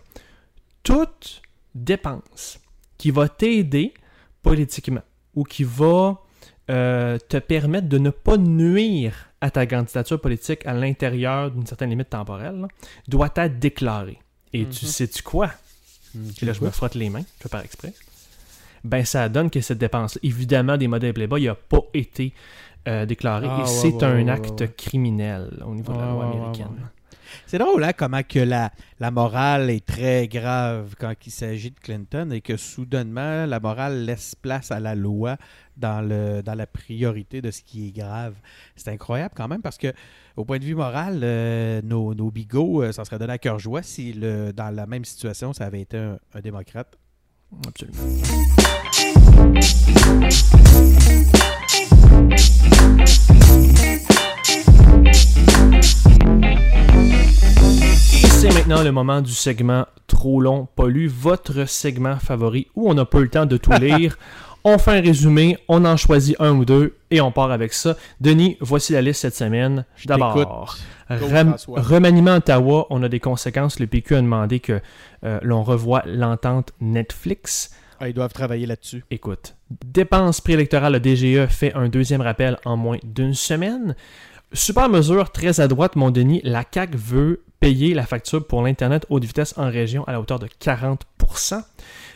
[0.83, 1.41] Toute
[1.75, 2.59] dépense
[2.97, 3.93] qui va t'aider
[4.41, 5.01] politiquement
[5.35, 6.19] ou qui va
[6.67, 12.09] te permettre de ne pas nuire à ta candidature politique à l'intérieur d'une certaine limite
[12.09, 12.67] temporelle là,
[13.09, 14.19] doit être déclarée.
[14.53, 14.91] Et tu Mhm.
[14.91, 15.51] sais-tu quoi?
[16.37, 17.93] Puis là, je me frotte les mains, je fais par exprès.
[18.83, 22.33] Ben, ça donne que cette dépense, évidemment, des modèles Playboy, il n'a pas été
[22.87, 23.47] euh, déclaré.
[23.49, 26.31] Ah, et ouais, c'est ouais, un ouais, acte criminel au niveau de la Ouais, loi
[26.31, 26.89] américaine.
[27.47, 31.79] C'est drôle, hein, comment que la, la morale est très grave quand il s'agit de
[31.79, 35.37] Clinton et que soudainement, la morale laisse place à la loi
[35.75, 38.35] dans, le, dans la priorité de ce qui est grave.
[38.75, 39.93] C'est incroyable quand même parce que,
[40.35, 43.57] au point de vue moral, euh, nos, nos bigots, euh, ça serait donné à cœur
[43.57, 46.97] joie si, le, dans la même situation, ça avait été un, un démocrate.
[47.67, 48.62] Absolument.
[58.43, 62.93] C'est maintenant le moment du segment trop long, pas lu, votre segment favori où on
[62.93, 64.17] n'a pas eu le temps de tout lire.
[64.65, 67.95] On fait un résumé, on en choisit un ou deux et on part avec ça.
[68.21, 69.85] Denis, voici la liste cette semaine.
[70.05, 71.81] D'abord, François.
[71.81, 73.79] remaniement Ottawa, on a des conséquences.
[73.79, 74.81] Le PQ a demandé que
[75.25, 77.71] euh, l'on revoie l'entente Netflix.
[78.03, 79.05] Ah, ils doivent travailler là-dessus.
[79.11, 83.95] Écoute, dépenses préélectorales, le DGE fait un deuxième rappel en moins d'une semaine.
[84.51, 86.41] Super mesure, très à droite, mon Denis.
[86.43, 90.37] La CAQ veut payer la facture pour l'Internet haute vitesse en région à la hauteur
[90.37, 91.63] de 40%.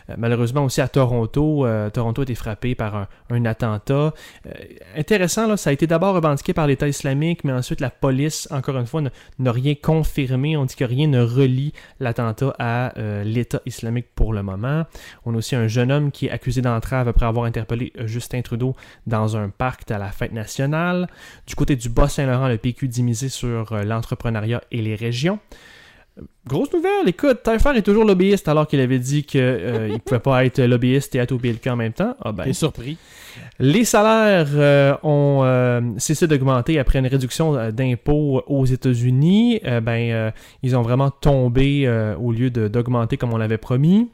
[0.10, 4.14] Euh, malheureusement aussi à Toronto, euh, Toronto a été frappé par un, attentat.
[4.46, 4.52] Euh,
[4.96, 8.78] intéressant, là, ça a été d'abord revendiqué par l'État islamique, mais ensuite la police, encore
[8.78, 10.58] une fois, n'a- rien confirmé.
[10.58, 12.94] On dit que rien ne relie l'attentat à
[13.24, 14.84] l'État islamique pour le moment.
[15.26, 18.76] On a aussi un jeune homme qui est accusé d'entrave après avoir interpellé Justin Trudeau
[19.08, 21.08] dans un parc à la fête nationale.
[21.48, 25.40] Du côté du Bas-Saint-Laurent, le PQ dit miser sur l'entrepreneuriat et les régions.
[26.18, 30.20] Euh, Grosse nouvelle, écoute, Taillefer est toujours lobbyiste alors qu'il avait dit qu'il ne pouvait
[30.20, 32.16] pas être lobbyiste et être au PLQ en même temps.
[32.24, 32.98] Ah ben, T'es surpris?
[33.60, 39.60] les salaires euh, ont euh, cessé d'augmenter après une réduction euh, d'impôts aux États-Unis.
[39.66, 40.32] Euh, ben, euh,
[40.64, 44.10] ils ont vraiment tombé euh, au lieu de- d'augmenter comme on l'avait promis.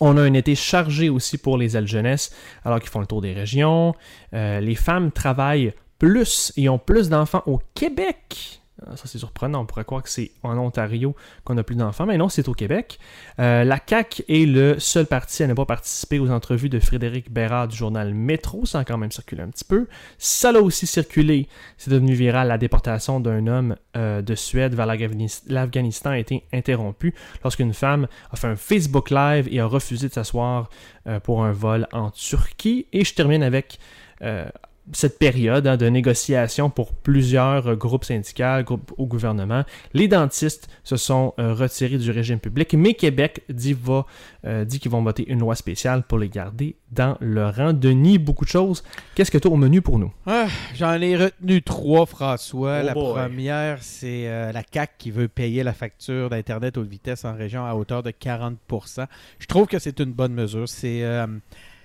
[0.00, 2.32] On a un été chargé aussi pour les ailes jeunesse,
[2.64, 3.94] alors qu'ils font le tour des régions.
[4.32, 8.60] Euh, les femmes travaillent plus et ont plus d'enfants au Québec.
[8.86, 9.62] Ah, Ça, c'est surprenant.
[9.62, 12.54] On pourrait croire que c'est en Ontario qu'on a plus d'enfants, mais non, c'est au
[12.54, 12.98] Québec.
[13.40, 17.30] Euh, la CAQ est le seul parti à ne pas participer aux entrevues de Frédéric
[17.32, 18.66] Bérard du journal Métro.
[18.66, 19.86] Ça a quand même circulé un petit peu.
[20.18, 21.48] Ça l'a aussi circulé.
[21.76, 22.48] C'est devenu viral.
[22.48, 28.06] La déportation d'un homme euh, de Suède vers l'Afghanis- l'Afghanistan a été interrompue lorsqu'une femme
[28.30, 30.70] a fait un Facebook Live et a refusé de s'asseoir
[31.06, 32.86] euh, pour un vol en Turquie.
[32.92, 33.78] Et je termine avec
[34.22, 34.46] euh,
[34.92, 39.64] cette période hein, de négociation pour plusieurs euh, groupes syndicaux, groupes au gouvernement.
[39.94, 44.06] Les dentistes se sont euh, retirés du régime public, mais Québec dit, va,
[44.44, 47.72] euh, dit qu'ils vont voter une loi spéciale pour les garder dans le rang.
[47.72, 48.82] Denis, beaucoup de choses.
[49.14, 50.12] Qu'est-ce que tu as au menu pour nous?
[50.26, 52.78] Ah, J'en ai retenu trois, François.
[52.82, 53.12] Oh la boy.
[53.14, 57.64] première, c'est euh, la CAC qui veut payer la facture d'Internet haute vitesse en région
[57.66, 59.06] à hauteur de 40%
[59.38, 60.68] Je trouve que c'est une bonne mesure.
[60.68, 61.26] C'est euh,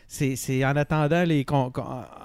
[0.07, 1.71] c'est en attendant les en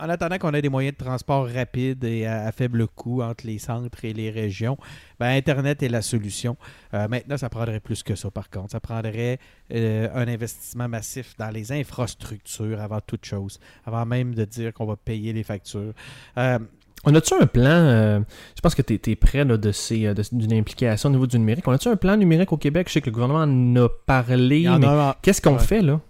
[0.08, 3.58] attendant qu'on ait des moyens de transport rapides et à, à faible coût entre les
[3.58, 4.76] centres et les régions,
[5.18, 6.56] ben, Internet est la solution.
[6.94, 8.72] Euh, maintenant, ça prendrait plus que ça, par contre.
[8.72, 9.38] Ça prendrait
[9.72, 14.86] euh, un investissement massif dans les infrastructures avant toute chose, avant même de dire qu'on
[14.86, 15.92] va payer les factures.
[16.36, 16.58] Euh,
[17.04, 18.20] On a-tu un plan, euh,
[18.56, 21.66] je pense que tu es, près là, de ces, d'une implication au niveau du numérique.
[21.68, 22.88] On a-tu un plan numérique au Québec?
[22.88, 24.86] Je sais que le gouvernement en a parlé, mais
[25.22, 25.58] qu'est-ce qu'on ouais.
[25.58, 26.00] fait là?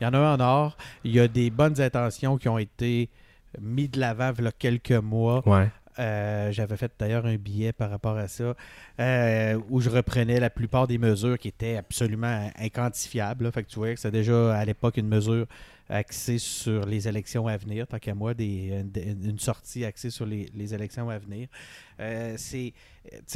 [0.00, 0.76] Il y en a un en or.
[1.04, 3.08] Il y a des bonnes intentions qui ont été
[3.60, 5.46] mises de l'avant il y a quelques mois.
[5.48, 5.70] Ouais.
[6.00, 8.54] Euh, J'avais fait d'ailleurs un billet par rapport à ça
[8.98, 13.44] euh, où je reprenais la plupart des mesures qui étaient absolument inquantifiables.
[13.44, 13.52] là.
[13.52, 15.46] Fait que tu voyais que c'est déjà à l'époque une mesure
[15.88, 20.26] axé sur les élections à venir, tant qu'à moi, des, une, une sortie axée sur
[20.26, 21.48] les, les élections à venir.
[22.00, 22.72] Euh, c'est,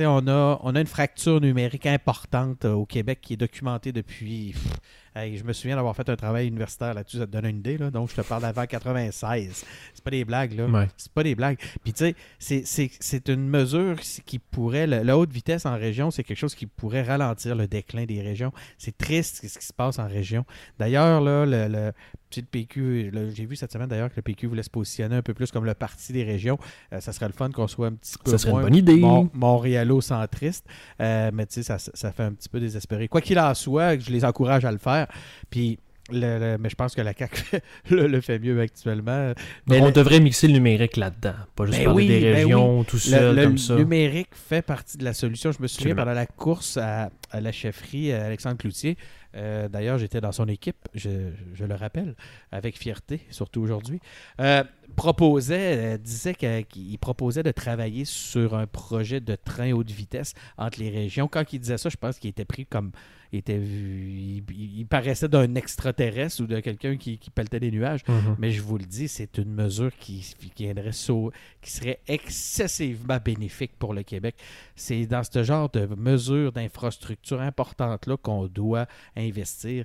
[0.00, 4.52] on a, on a une fracture numérique importante euh, au Québec qui est documentée depuis.
[4.52, 4.72] pff,
[5.14, 7.78] hey, je me souviens d'avoir fait un travail universitaire là-dessus, ça te donne une idée,
[7.78, 7.90] là.
[7.90, 9.64] Donc, je te parle d'avant 96.
[9.94, 10.66] C'est pas des blagues, là.
[10.66, 10.88] Ouais.
[10.96, 11.58] C'est pas des blagues.
[11.84, 12.64] Puis, tu sais,
[13.00, 14.86] c'est- une mesure qui pourrait.
[14.86, 18.52] La haute vitesse en région, c'est quelque chose qui pourrait ralentir le déclin des régions.
[18.78, 20.44] C'est triste ce qui se passe en région.
[20.78, 21.92] D'ailleurs, là, le, le
[22.28, 25.22] petit PQ, là, j'ai vu cette semaine d'ailleurs que le PQ voulait se positionner un
[25.22, 26.58] peu plus comme le parti des régions.
[26.92, 28.96] Euh, ça serait le fun qu'on soit un petit peu Ça serait une bonne idée.
[28.96, 30.66] mon- montréalo-centriste.
[31.00, 33.08] Euh, mais tu sais, ça, ça fait un petit peu désespéré.
[33.08, 35.06] Quoi qu'il en soit, je les encourage à le faire.
[35.50, 35.78] Puis,
[36.10, 37.58] le- le- mais je pense que la CAQ
[37.90, 39.32] le, le fait mieux actuellement.
[39.66, 41.34] Mais on le- devrait mixer le numérique là-dedans.
[41.54, 43.74] Pas juste Ben parler oui, des ben régions tout le, seul le comme ça.
[43.76, 45.52] numérique fait partie de la solution.
[45.52, 48.96] Je me souviens pendant la course à, à la chefferie, à Alexandre Cloutier.
[49.38, 51.10] Euh, D'ailleurs, j'étais dans son équipe, je,
[51.58, 52.14] le rappelle,
[52.52, 54.00] avec fierté, surtout aujourd'hui.
[54.40, 54.64] euh,
[54.96, 60.80] proposait, euh, disait qu'il proposait de travailler sur un projet de train haute vitesse entre
[60.80, 61.28] les régions.
[61.28, 62.92] Quand il disait ça, je pense qu'il était pris comme.
[63.32, 67.70] Il, était, il, il- il paraissait d'un extraterrestre ou de quelqu'un qui, qui pelletait des
[67.70, 68.00] nuages.
[68.08, 68.36] Mhm.
[68.38, 73.18] Mais je vous le dis, c'est une mesure qui, qui, viendrait sau- qui serait excessivement
[73.22, 74.34] bénéfique pour le Québec.
[74.76, 79.84] C'est dans ce genre de mesures d'infrastructure importantes-là qu'on doit investir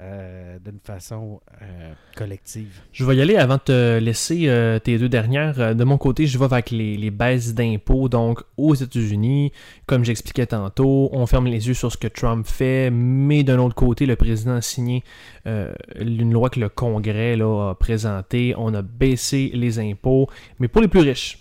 [0.00, 2.80] euh, d'une façon euh, collective.
[2.90, 5.74] Je vais y aller avant de te laisser euh, tes deux dernières.
[5.74, 8.08] De mon côté, je vais avec les, baisses d'impôts.
[8.08, 9.52] Donc, aux États-Unis,
[9.86, 13.74] comme j'expliquais tantôt, on ferme les yeux sur ce que Trump fait, mais d'un autre
[13.74, 15.04] côté, le président a signé
[15.44, 18.54] une loi que le Congrès là, a présentée.
[18.56, 20.28] On a baissé les impôts,
[20.60, 21.38] mais pour les plus riches.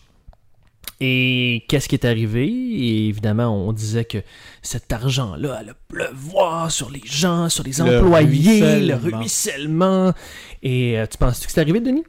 [1.01, 2.45] Et qu'est-ce qui est arrivé?
[2.47, 4.17] Et évidemment, on disait que
[4.61, 9.17] cet argent-là allait pleuvoir sur les gens, sur les Le employés, le ruissellement.
[9.19, 10.13] ruissellement.
[10.61, 12.03] Et euh, tu penses que c'est arrivé, Denis?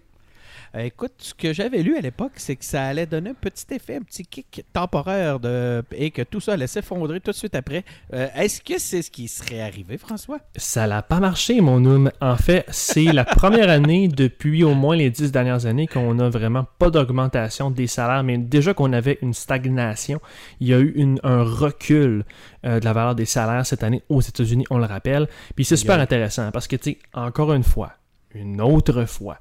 [0.76, 3.66] Euh, écoute, ce que j'avais lu à l'époque, c'est que ça allait donner un petit
[3.74, 5.82] effet, un petit kick temporaire de...
[5.90, 7.84] et que tout ça allait s'effondrer tout de suite après.
[8.14, 10.38] Euh, Est-ce que c'est ce qui serait arrivé, François?
[10.54, 12.12] Ça n'a pas marché, mon homme.
[12.20, 16.28] En fait, c'est la première année depuis au moins les dix dernières années qu'on n'a
[16.28, 20.20] vraiment pas d'augmentation des salaires, mais déjà qu'on avait une stagnation.
[20.60, 22.24] Il y a eu une- un recul
[22.64, 25.26] euh, de la valeur des salaires cette année aux États-Unis, on le rappelle.
[25.56, 26.02] Puis c'est super Yeah.
[26.04, 27.92] intéressant parce que, tu sais, encore une fois,
[28.34, 29.38] une autre fois,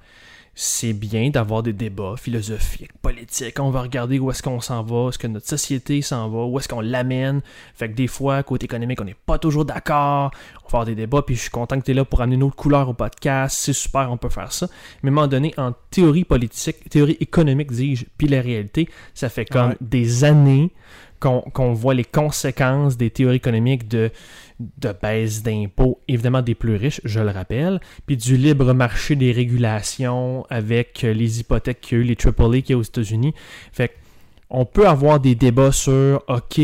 [0.55, 3.59] c'est bien d'avoir des débats philosophiques, politiques.
[3.59, 6.45] On va regarder où est-ce qu'on s'en va, où est-ce que notre société s'en va,
[6.45, 7.41] où est-ce qu'on l'amène.
[7.75, 10.31] Fait que des fois, côté économique, on n'est pas toujours d'accord.
[10.65, 12.35] On va avoir des débats, puis je suis content que tu es là pour amener
[12.35, 13.57] une autre couleur au podcast.
[13.59, 14.67] C'est super, on peut faire ça.
[15.01, 19.29] Mais à un moment donné, en théorie politique, théorie économique, dis-je, puis la réalité, ça
[19.29, 19.77] fait comme Ouais.
[19.81, 20.71] des années
[21.19, 24.11] qu'on voit les conséquences des théories économiques de,
[24.59, 29.31] de baisse d'impôts, évidemment des plus riches, je le rappelle, puis du libre marché des
[29.31, 32.83] régulations avec euh, les hypothèques qu'il y a eu, les AAA qu'il y a aux
[32.83, 33.33] États-Unis.
[33.71, 33.93] Fait que
[34.49, 36.55] on peut avoir des débats sur, OK,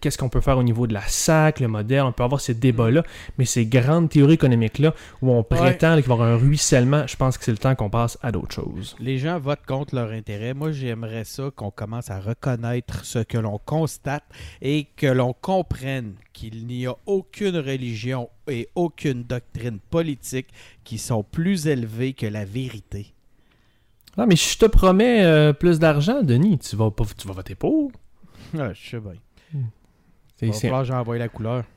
[0.00, 2.54] qu'est-ce qu'on peut faire au niveau de la SAC, le modèle, on peut avoir ces
[2.54, 3.02] débats-là,
[3.38, 7.16] mais ces grandes théories économiques-là, où on prétend qu'il va y avoir un ruissellement, je
[7.16, 8.94] pense que c'est le temps qu'on passe à d'autres choses.
[9.00, 10.54] Les gens votent contre leur intérêt.
[10.54, 14.24] Moi, j'aimerais ça qu'on commence à reconnaître ce que l'on constate
[14.62, 20.48] et que l'on comprenne qu'il n'y a aucune religion et aucune doctrine politique
[20.84, 23.13] qui sont plus élevées que la vérité.
[24.16, 27.54] Ah, mais je te promets euh, plus d'argent, Denis, tu vas, pas, tu vas voter
[27.54, 27.90] pour.
[28.58, 29.12] Ah, je sais bien.
[30.36, 31.64] C'est- que j'envoie la couleur.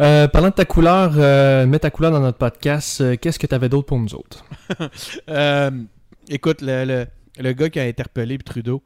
[0.00, 3.46] Euh, parlant de ta couleur, euh, mets ta couleur dans notre podcast, euh, qu'est-ce que
[3.46, 4.44] tu avais d'autre pour nous autres?
[6.28, 7.06] Écoute, le, le-
[7.38, 8.82] le gars qui a interpellé Trudeau,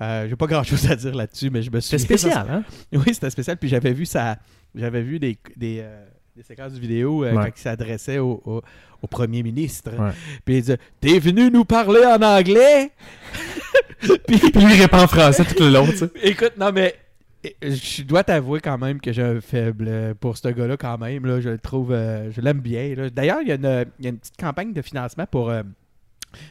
[0.00, 1.90] j'ai pas grand-chose à dire là-dessus, mais je me suis...
[1.90, 2.64] C'est spécial, hein?
[2.92, 3.56] Oui, c'était spécial.
[3.56, 4.36] Puis j'avais vu ça,
[4.74, 5.84] j'avais vu des, des,
[6.40, 7.44] des séquences de vidéos euh, Ouais.
[7.44, 8.62] quand il s'adressait au, au-
[9.02, 9.90] au premier ministre.
[9.98, 10.10] Ouais.
[10.44, 12.92] Puis il disait T'es venu nous parler en anglais?
[14.26, 16.10] Puis il répond en français tout le long, tu sais.
[16.22, 16.94] écoute, non mais
[17.44, 21.26] euh, je dois t'avouer quand même que j'ai un faible pour ce gars-là quand même.
[21.26, 22.94] Là, je le trouve, euh, je l'aime bien.
[23.12, 25.50] D'ailleurs, il y, a une- il y a une petite campagne de financement pour.
[25.50, 25.62] euh,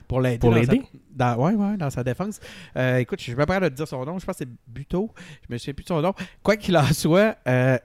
[0.08, 0.40] pour l'aider.
[0.40, 0.82] Pour l'aider?
[1.16, 2.40] Dans, ouais, ouais, dans sa défense.
[2.76, 4.20] Euh, écoute, je vais pas de dire son nom.
[4.20, 5.10] Je pense que c'est Buteau.
[5.48, 6.14] Je me souviens plus de son nom.
[6.44, 7.78] Quoi qu'il en soit, euh,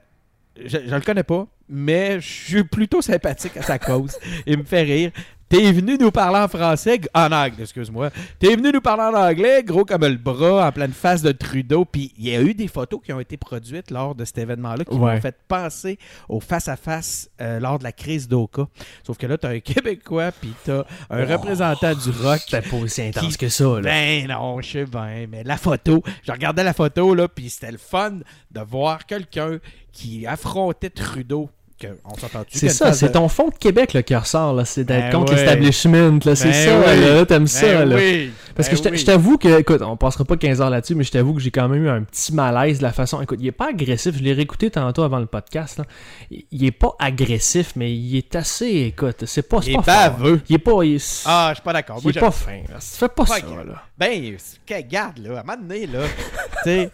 [0.63, 4.17] je, je le connais pas, mais je suis plutôt sympathique à sa cause.
[4.45, 5.11] Il me fait rire.
[5.57, 8.09] T'es venu nous parler en français, en anglais, excuse-moi.
[8.39, 11.85] T'es venu nous parler en anglais, gros comme le bras, en pleine face de Trudeau.
[11.85, 14.83] Puis il y a eu des photos qui ont été produites lors de cet événement-là
[14.85, 15.15] qui Ouais.
[15.15, 15.97] m'ont fait penser
[16.29, 18.67] au face-à-face euh, lors de la crise d'Oka.
[19.05, 21.31] Sauf que là, t'as un Québécois, puis t'as un Oh.
[21.31, 22.39] représentant du rock.
[22.45, 23.81] C'était pas aussi intense Qui- que ça, là.
[23.81, 27.71] Ben non, je sais bien, mais la photo, je regardais la photo, là, puis c'était
[27.71, 28.19] le fun
[28.51, 29.59] de voir quelqu'un
[29.91, 31.49] qui affrontait Trudeau
[32.05, 34.63] on s'entend-tu C'est ça, c'est de- ton fond de Québec là, qui ressort, là.
[34.65, 36.35] C'est d'être Ben contre l'establishment, là.
[36.35, 37.01] C'est Ben ça, oui.
[37.01, 37.25] là.
[37.25, 37.95] T'aimes ça, Ben là.
[37.97, 41.11] oui, Parce que je t'avoue que, écoute, on passera pas 15 heures là-dessus, mais je
[41.11, 43.21] t'avoue que j'ai quand même eu un petit malaise de la façon.
[43.21, 44.15] Écoute, il est pas agressif.
[44.17, 45.77] Je l'ai réécouté tantôt avant le podcast.
[45.79, 45.83] Là.
[46.51, 48.67] Il est pas agressif, mais il est assez.
[48.67, 49.59] Écoute, c'est pas.
[49.65, 50.41] Il est pas baveux.
[50.49, 50.83] Il est pas.
[50.83, 51.99] Il est, Ah, je suis pas d'accord.
[52.03, 52.59] il est pas fin.
[52.79, 53.67] Fais pas Pas ça, grave.
[53.67, 53.83] là.
[53.97, 55.99] Ben, c'est- que- garde, là, à un moment donné, là.
[56.63, 56.91] tu sais,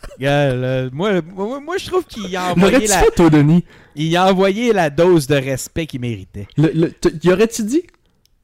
[0.93, 3.63] moi, moi, moi, je trouve qu'il a envoyé la, fait, toi, Denis?
[3.95, 6.47] Il a envoyé la dose de respect qu'il méritait.
[6.57, 6.93] le, le,
[7.23, 7.81] Y aurais-tu dit?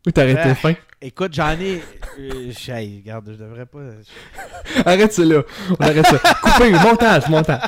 [0.06, 0.56] Ou été Ah.
[0.56, 0.74] fin?
[1.00, 1.82] Écoute, j'en ai.
[2.20, 3.80] euh, je- hey, regarde, je devrais pas.
[4.86, 5.44] Arrête ça là.
[5.70, 6.18] On arrête ça.
[6.42, 7.62] Coupé, montage, montage.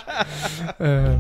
[0.81, 1.15] Euh,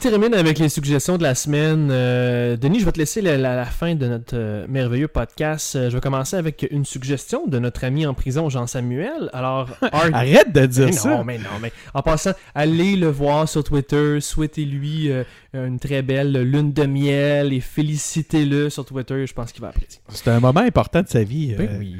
[0.00, 1.88] termine avec les suggestions de la semaine.
[1.90, 5.76] Euh, Denis, je vais te laisser la, la- la fin de notre euh, merveilleux podcast.
[5.76, 9.28] Euh, je vais commencer avec une suggestion de notre ami en prison, Jean-Samuel.
[9.32, 11.10] Alors, Art- Arrête de dire mais ça.
[11.10, 15.10] non, mais non, mais en passant, allez le voir sur Twitter, souhaitez-lui
[15.52, 19.26] une très belle lune de miel et félicitez-le sur Twitter.
[19.26, 20.00] Je pense qu'il va apprécier.
[20.08, 21.54] C'est un moment important de sa vie.
[21.56, 21.96] Ben oui.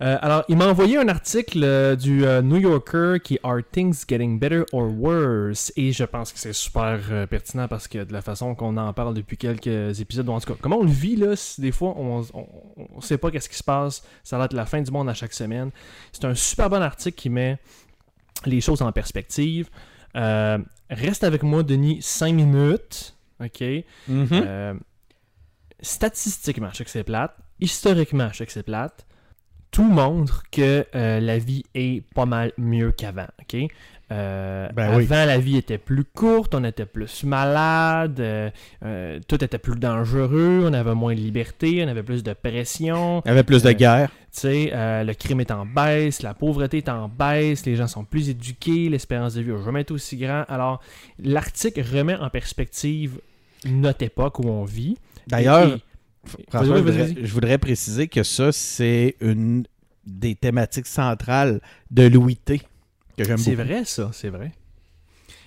[0.00, 3.60] Euh, alors, il m'a envoyé un article euh, du euh, New Yorker qui est Are
[3.72, 5.72] Things Getting Better or Worse?
[5.76, 9.14] Et je pense que c'est super pertinent parce que de la façon qu'on en parle
[9.14, 12.22] depuis quelques épisodes, ou en tout cas, comment on le vit là, des fois on,
[12.76, 15.14] on sait pas qu'est-ce qui se passe, ça va être la fin du monde à
[15.14, 15.70] chaque semaine.
[16.12, 17.58] C'est un super bon article qui met
[18.46, 19.68] les choses en perspective.
[20.90, 23.14] Reste avec moi, Denis, 5 minutes.
[23.40, 23.62] OK?
[24.08, 24.28] mhm.
[24.32, 24.74] Euh,
[25.80, 27.36] statistiquement, je sais que c'est plate.
[27.60, 29.06] Historiquement, je sais que c'est plate.
[29.70, 33.26] Tout montre que euh, la vie est pas mal mieux qu'avant.
[33.40, 33.68] ok?
[34.10, 35.06] Euh, Ben avant, oui.
[35.08, 38.48] la vie était plus courte, on était plus malade, euh,
[38.82, 43.20] euh, tout était plus dangereux, on avait moins de liberté, on avait plus de pression.
[43.26, 44.08] Il y avait plus de guerre.
[44.32, 44.70] Tu sais,
[45.04, 48.88] le crime est en baisse, la pauvreté est en baisse, les gens sont plus éduqués,
[48.88, 50.44] l'espérance de vie n'a jamais été aussi grand.
[50.48, 50.80] Alors,
[51.22, 53.20] l'article remet en perspective
[53.66, 54.96] notre époque où on vit.
[55.26, 55.78] D'ailleurs,
[56.50, 59.64] François, je voudrais, je voudrais préciser que ça, c'est une
[60.06, 61.60] des thématiques centrales
[61.90, 62.60] de Louis T.
[63.16, 63.68] Que j'aime C'est beaucoup.
[63.68, 64.52] vrai, ça, c'est vrai.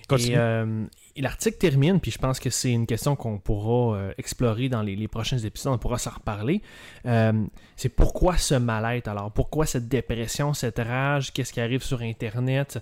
[0.08, 0.34] Continue.
[0.34, 4.12] Et, euh, et l'article termine, puis je pense que c'est une question qu'on pourra euh,
[4.18, 6.62] explorer dans les, les prochains épisodes, on pourra s'en reparler.
[7.06, 7.32] Euh,
[7.76, 9.30] c'est pourquoi ce mal-être alors?
[9.30, 11.32] Pourquoi cette dépression, cette rage?
[11.32, 12.78] Qu'est-ce qui arrive sur Internet?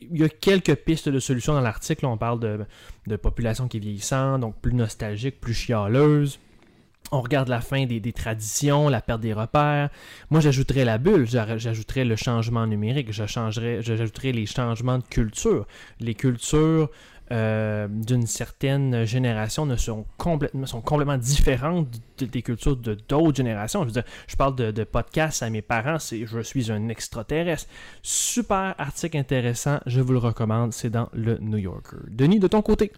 [0.00, 2.06] Il y a quelques pistes de solutions dans l'article.
[2.06, 2.60] On parle de,
[3.06, 6.38] de population qui est vieillissante, donc plus nostalgique, plus chialeuse.
[7.10, 9.88] On regarde la fin des, traditions, la perte des repères.
[10.30, 15.66] Moi, j'ajouterais la bulle, j'ajouterais le changement numérique, j'ajouterais les changements de culture.
[16.00, 16.90] Les cultures
[17.30, 21.88] euh, d'une certaine génération ne sont complètement, complètement différentes
[22.18, 23.86] de- des cultures de d'autres générations.
[24.26, 27.68] Je parle de, de podcasts à mes parents, je suis un extraterrestre.
[28.02, 31.96] Super article intéressant, je vous le recommande, c'est dans le New Yorker.
[32.08, 32.92] Denis, de ton côté.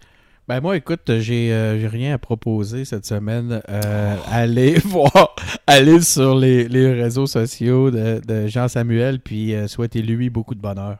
[0.47, 3.61] Ben moi, écoute, j'ai euh, rien à proposer cette semaine.
[3.69, 5.35] Euh, Allez voir,
[5.67, 10.97] allez sur les, les réseaux sociaux de, de Jean-Samuel, puis euh, souhaitez-lui beaucoup de bonheur.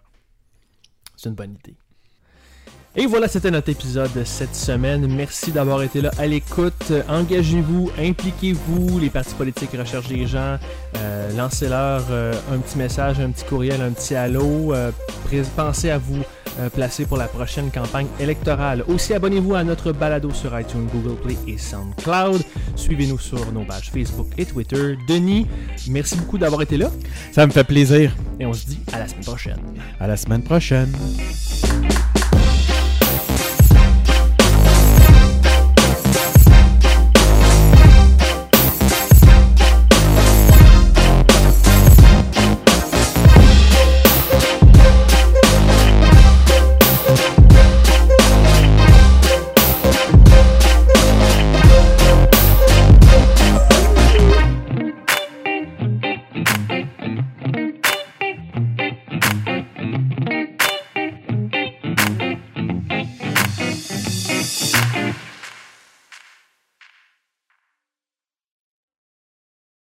[1.17, 1.75] C'est une bonne idée.
[2.95, 5.07] Et voilà, c'était notre épisode de cette semaine.
[5.07, 6.91] Merci d'avoir été là à l'écoute.
[7.07, 8.99] Engagez-vous, impliquez-vous.
[8.99, 10.57] Les partis politiques recherchent des gens.
[10.97, 14.73] Euh, Lancez-leur euh, un petit message, un petit courriel, un petit allô.
[14.73, 14.91] Euh,
[15.55, 16.21] pensez à vous
[16.59, 18.83] euh, placer pour la prochaine campagne électorale.
[18.89, 22.41] Aussi, abonnez-vous à notre balado sur iTunes, Google Play et SoundCloud.
[22.75, 24.97] Suivez-nous sur nos pages Facebook et Twitter.
[25.07, 25.47] Denis,
[25.87, 26.89] merci beaucoup d'avoir été là.
[27.31, 28.13] Ça me fait plaisir.
[28.37, 29.59] Et on se dit à la semaine prochaine.
[29.97, 30.91] À la semaine prochaine.